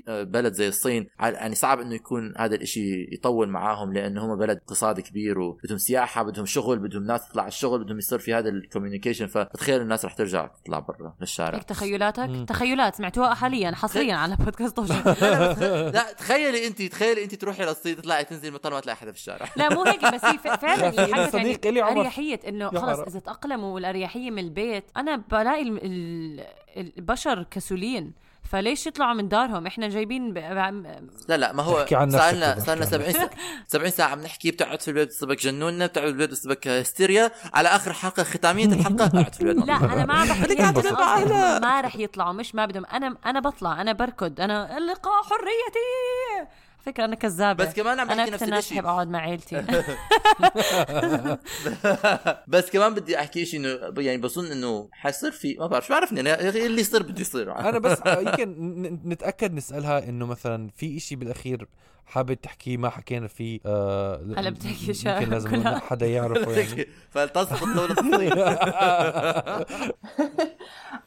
[0.08, 5.02] بلد زي الصين يعني صعب إنه يكون هذا الإشي يطول معاهم لأنه هم بلد اقتصادي
[5.02, 8.55] كبير وبدهم سياحة بدهم شغل بدهم ناس تطلع على الشغل بدهم يصير في هذا ال
[8.55, 9.28] communication.
[9.28, 12.46] فتخيل الناس رح ترجع تطلع برا للشارع تخيلاتك؟ مم.
[12.46, 14.80] تخيلات سمعتوها حاليا حصريا على بودكاست
[15.98, 19.50] لا تخيلي انت تخيلي انت تروحي للصين تطلعي تنزلي المطار ما تلاقي حدا في الشارع.
[19.56, 20.94] لا مو هيك بس هي فعلا
[21.38, 22.02] يعني إلي عمر.
[22.02, 23.00] أريحية إنه خلص.
[23.00, 25.64] إذا تأقلموا والأريحية من البيت أنا بلاقي
[26.78, 28.14] البشر كسولين
[28.52, 30.38] فليش يطلعوا من دارهم؟ إحنا جايبين ب...
[31.28, 33.14] لا لا ما هو احكي عن نفسك صار لنا طبعاً، صار لنا احكي عن 70
[33.14, 33.30] ساعة
[33.68, 37.32] 70 ساعة عم نحكي بتقعد في البيت بتصيبك جنونة بتقعد في البيت بتصيبك هستيريا.
[37.54, 39.66] على آخر حلقة ختامية الحلقة قاعد في البيت.
[39.66, 40.56] لا أنا ما بحكي
[41.62, 42.86] ما رح يطلعوا مش ما بدهم.
[42.86, 46.50] أنا أنا بطلع أنا بركض أنا اللقاء حريتي.
[46.88, 47.66] فكرة أنا كذابة.
[47.66, 49.56] بس كمان عم أنا بحكي نفس الشيء بحب أقعد مع عيلتي.
[52.48, 56.20] بس كمان بدي أحكي شيء إنه يعني بظن إنه حيصير في ما بعرف شو بعرفني
[56.20, 61.16] أنا أخي اللي يصير بده يصير؟ أنا بس يمكن نتأكد نسألها إنه مثلا في إشي
[61.16, 61.68] بالأخير
[62.06, 65.80] حابب تحكيه ما حكينا فيه آه هلا بتحكي شا- يمكن لازم كلها.
[65.80, 66.88] حدا يعرفه يعني.
[67.12, 68.36] فلتصق الدولة تصير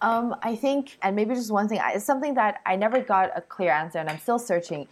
[0.02, 3.42] Um, I think, and maybe just one thing, it's something that I never got a
[3.54, 4.82] clear answer, and I'm still searching.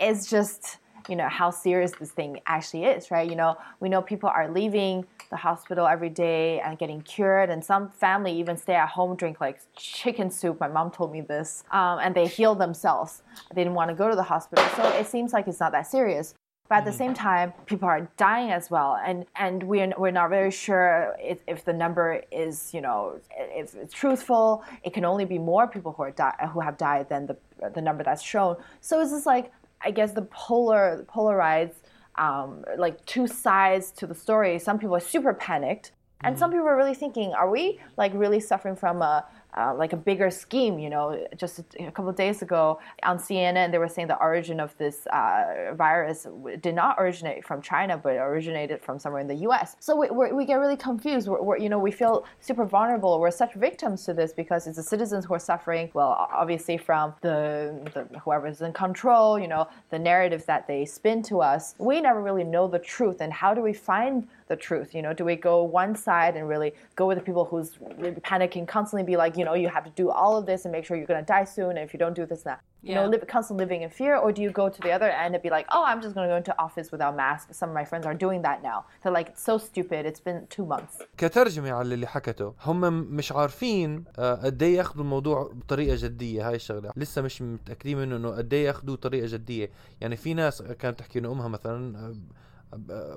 [0.00, 0.78] Is just
[1.08, 3.28] you know how serious this thing actually is, right?
[3.28, 7.64] You know, we know people are leaving the hospital every day and getting cured, and
[7.64, 10.60] some family even stay at home drink like chicken soup.
[10.60, 13.22] My mom told me this, um, and they heal themselves.
[13.54, 15.86] They didn't want to go to the hospital, so it seems like it's not that
[15.86, 16.34] serious.
[16.66, 20.30] But at the same time, people are dying as well, and and we're we're not
[20.30, 24.64] very sure if, if the number is you know if it's truthful.
[24.82, 27.36] It can only be more people who are di- who have died than the
[27.74, 28.56] the number that's shown.
[28.80, 31.74] So it's just like I guess the polar polarized
[32.16, 34.58] um, like two sides to the story.
[34.58, 38.40] Some people are super panicked, and some people are really thinking, are we like really
[38.40, 40.78] suffering from a uh, like a bigger scheme?
[40.78, 44.18] You know, just a, a couple of days ago on CNN, they were saying the
[44.18, 46.26] origin of this uh, virus
[46.60, 49.76] did not originate from China, but originated from somewhere in the U.S.
[49.80, 51.28] So we, we get really confused.
[51.28, 53.20] We're, we're, you know, we feel super vulnerable.
[53.20, 55.90] We're such victims to this because it's the citizens who are suffering.
[55.94, 59.38] Well, obviously from the, the whoever's in control.
[59.38, 61.74] You know, the narratives that they spin to us.
[61.78, 64.89] We never really know the truth, and how do we find the truth?
[64.95, 67.69] You know, do we go one side and really go with the people who's
[68.03, 70.71] really panicking, constantly be like, you know, you have to do all of this and
[70.77, 72.59] make sure you're going to die soon, and if you don't do this, that.
[72.89, 73.13] you know, Yeah.
[73.13, 75.51] live, constantly living in fear, or do you go to the other end and be
[75.57, 77.43] like, oh, I'm just going to go into office without mask?
[77.59, 78.77] Some of my friends are doing that now.
[79.01, 80.01] They're like, it's so stupid.
[80.09, 80.93] It's been two months.
[81.17, 86.49] كترجمة على اللي حكته هم م- مش عارفين آه، قد ايه ياخذوا الموضوع بطريقة جدية
[86.49, 89.69] هاي الشغلة لسه مش متأكدين منه انه قد ايه ياخذوه طريقة جدية
[90.01, 92.15] يعني في ناس كانت تحكي انه امها مثلا آه، آه،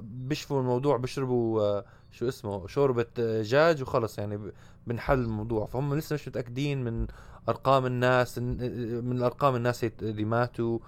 [0.01, 4.39] بيشفوا الموضوع بيشربوا آه، شو اسمه شوربة آه، دجاج وخلص يعني
[4.87, 5.65] بنحل الموضوع.
[5.65, 7.07] فهم لسه مش متأكدين من
[7.49, 8.41] أرقام الناس إن-
[9.03, 10.79] من أرقام الناس اللي ماتوا.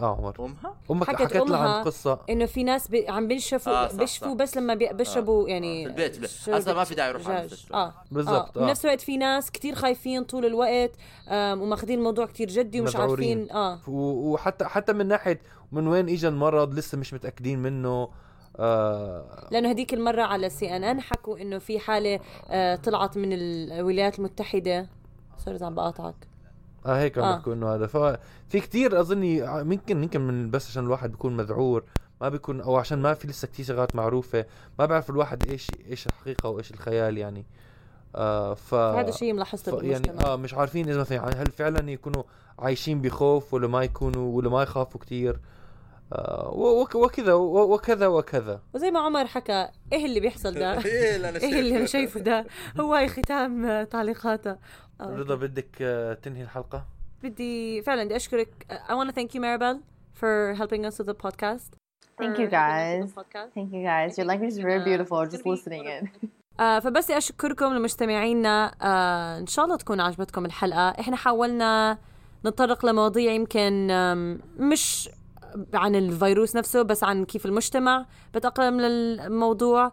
[0.00, 3.08] آه عمر أمها أمك حكت حكت لها عن قصة إنه في ناس بي...
[3.08, 4.34] عم بينشفوا آه، آه صح، بيشفوا صح.
[4.34, 4.88] بس لما بي...
[4.92, 7.40] بيشربوا يعني في البيت- أصلاً ما في داعي يروحوا على.
[7.40, 7.74] المستشفى.
[7.74, 8.62] آه بالضبط، آه.
[8.62, 8.66] آه.
[8.66, 10.90] بنفس الوقت في ناس كتير خايفين طول الوقت
[11.32, 12.96] وماخذين الموضوع كتير جدي ومش.
[12.96, 15.40] عارفين آه و- وحتى حتى من ناحية
[15.72, 18.08] من وين اجى المرض لسه مش متأكدين منه
[18.58, 22.20] آه لأنه هذيك المرة على سي إن إن حكوا إنه في حالة
[22.50, 24.86] آه طلعت من الولايات المتحدة
[25.38, 26.14] صرت عم بقاطعك
[26.86, 27.36] آه هيك عم آه.
[27.36, 31.84] بحكوا انه هذا ففي كتير أظني ممكن ممكن من بس عشان الواحد بيكون مذعور
[32.20, 34.44] ما بيكون أو عشان ما في لسه كتير شغلات معروفة
[34.78, 37.46] ما بعرف الواحد إيش إيش الحقيقة وإيش الخيال يعني.
[38.16, 40.32] آه ف هذا الشيء ملاحظته يعني بالمجتمع.
[40.32, 42.22] آه مش عارفين إذا مثلا هل فعلا يكونوا
[42.58, 45.40] عايشين بخوف ولا ما يكونوا ولا ما يخافوا كتير.
[46.12, 48.60] آه وك- وكذا وكذا وكذا.
[48.74, 52.20] وزي ما عمر حكى إيه اللي بيحصل ده؟ إيه اللي أنا إيه اللي أنا شايفه
[52.20, 52.46] ده؟
[52.80, 54.50] هو ختام آه، تعليقاته.
[54.50, 54.58] آه.
[55.00, 56.84] رضا بدك آه، تنهي الحلقة؟
[57.22, 58.66] بدي فعلا بدي أشكرك.
[58.88, 59.76] I want to thank you Maribel
[60.20, 61.70] for helping us with the podcast.
[62.20, 63.04] Thank for you guys.
[63.56, 64.10] Thank you guys.
[64.18, 65.18] Your language is very beautiful.
[65.26, 66.28] Just listening in.
[66.60, 68.74] آه فبس أشكركم لمستمعينا.
[68.82, 70.88] آه إن شاء الله تكون عجبتكم الحلقة.
[70.88, 71.98] إحنا حاولنا
[72.46, 73.86] نتطرق لمواضيع يمكن
[74.58, 75.10] مش
[75.74, 79.92] عن الفيروس نفسه بس عن كيف المجتمع بتأقلم للموضوع.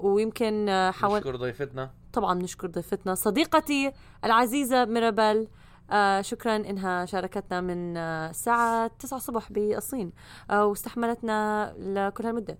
[0.00, 1.90] ويمكن آه، حاول نشكر ضيفتنا.
[2.16, 3.92] طبعا بنشكر ضيفتنا صديقتي
[4.24, 5.48] العزيزة ميرابل
[5.90, 10.12] آه شكرا إنها شاركتنا من آه الساعة 9 الصبح بالصين
[10.50, 12.58] آه واستحملتنا لكل هالمدة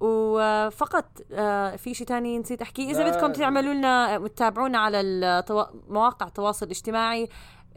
[0.00, 2.90] وفقط آه في شيء تاني نسيت أحكيه.
[2.90, 3.10] إذا.
[3.10, 5.02] بدكم تعملوا لنا تتابعونا على
[5.88, 7.28] مواقع التواصل الاجتماعي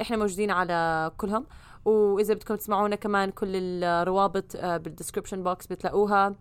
[0.01, 1.45] إحنا موجودين على كلهم.
[1.85, 6.35] وإذا بدكم تسمعونا كمان كل الروابط آه بال description box بتلاقوها.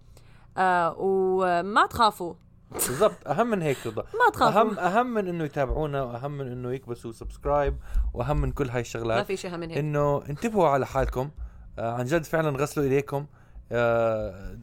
[0.56, 2.34] آه وما تخافوا.
[2.74, 3.28] بالضبط.
[3.28, 4.02] أهم من هيك رضا.
[4.02, 4.60] ما تخافوا.
[4.60, 7.76] اهم أهم من إنه يتابعونا وأهم من إنه يكبسوا سبسكرايب
[8.14, 9.78] وأهم من كل هاي ما الشغلات في شيء أهم من هيك.
[9.78, 11.30] إنه انتبهوا على حالكم.
[11.78, 13.26] آه عن جد فعلا غسلوا إيديكم.
[13.72, 14.56] آه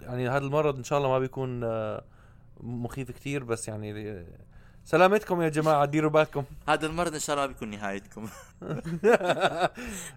[0.00, 2.04] يعني هذا المرض إن شاء الله ما بيكون آه
[2.60, 4.24] مخيف كتير بس يعني
[4.86, 8.28] سلامتكم يا جماعة ديروا بالكم هذا المرض إن شاء الله بيكون نهايتكم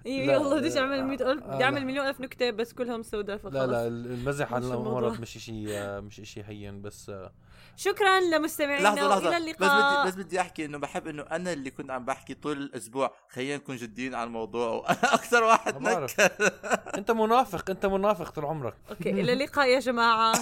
[0.06, 1.86] يلا بديش أعمل 100000 آه، بدي أعمل لا.
[1.86, 4.64] مليون ألف نكتة بس كلهم سوداء فخلص لا لا المزح عن.
[4.64, 7.32] المرض مش شيء مش شيء هين بس آه
[7.80, 9.30] شكرا لمستمعينا لحظة لحظة.
[9.30, 10.02] وإلى بس اللقاء.
[10.04, 13.14] بدي بس بدي أحكي إنه بحب إنه أنا اللي كنت عم بحكي طول الأسبوع.
[13.30, 16.20] خلينا نكون جديين على الموضوع وأنا أكثر واحد ما بعرف.
[16.20, 16.54] نكت
[16.96, 18.74] أنت منافق أنت منافق طول عمرك.
[18.90, 20.34] أوكي إلى اللقاء يا جماعة.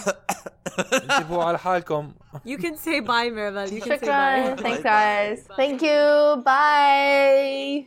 [0.93, 2.11] انتبهوا على حالكم.
[2.47, 4.55] You can say bye Maribel you can say bye.
[4.63, 5.39] Thanks, guys.
[5.57, 6.41] Thank you.
[6.45, 7.85] Bye.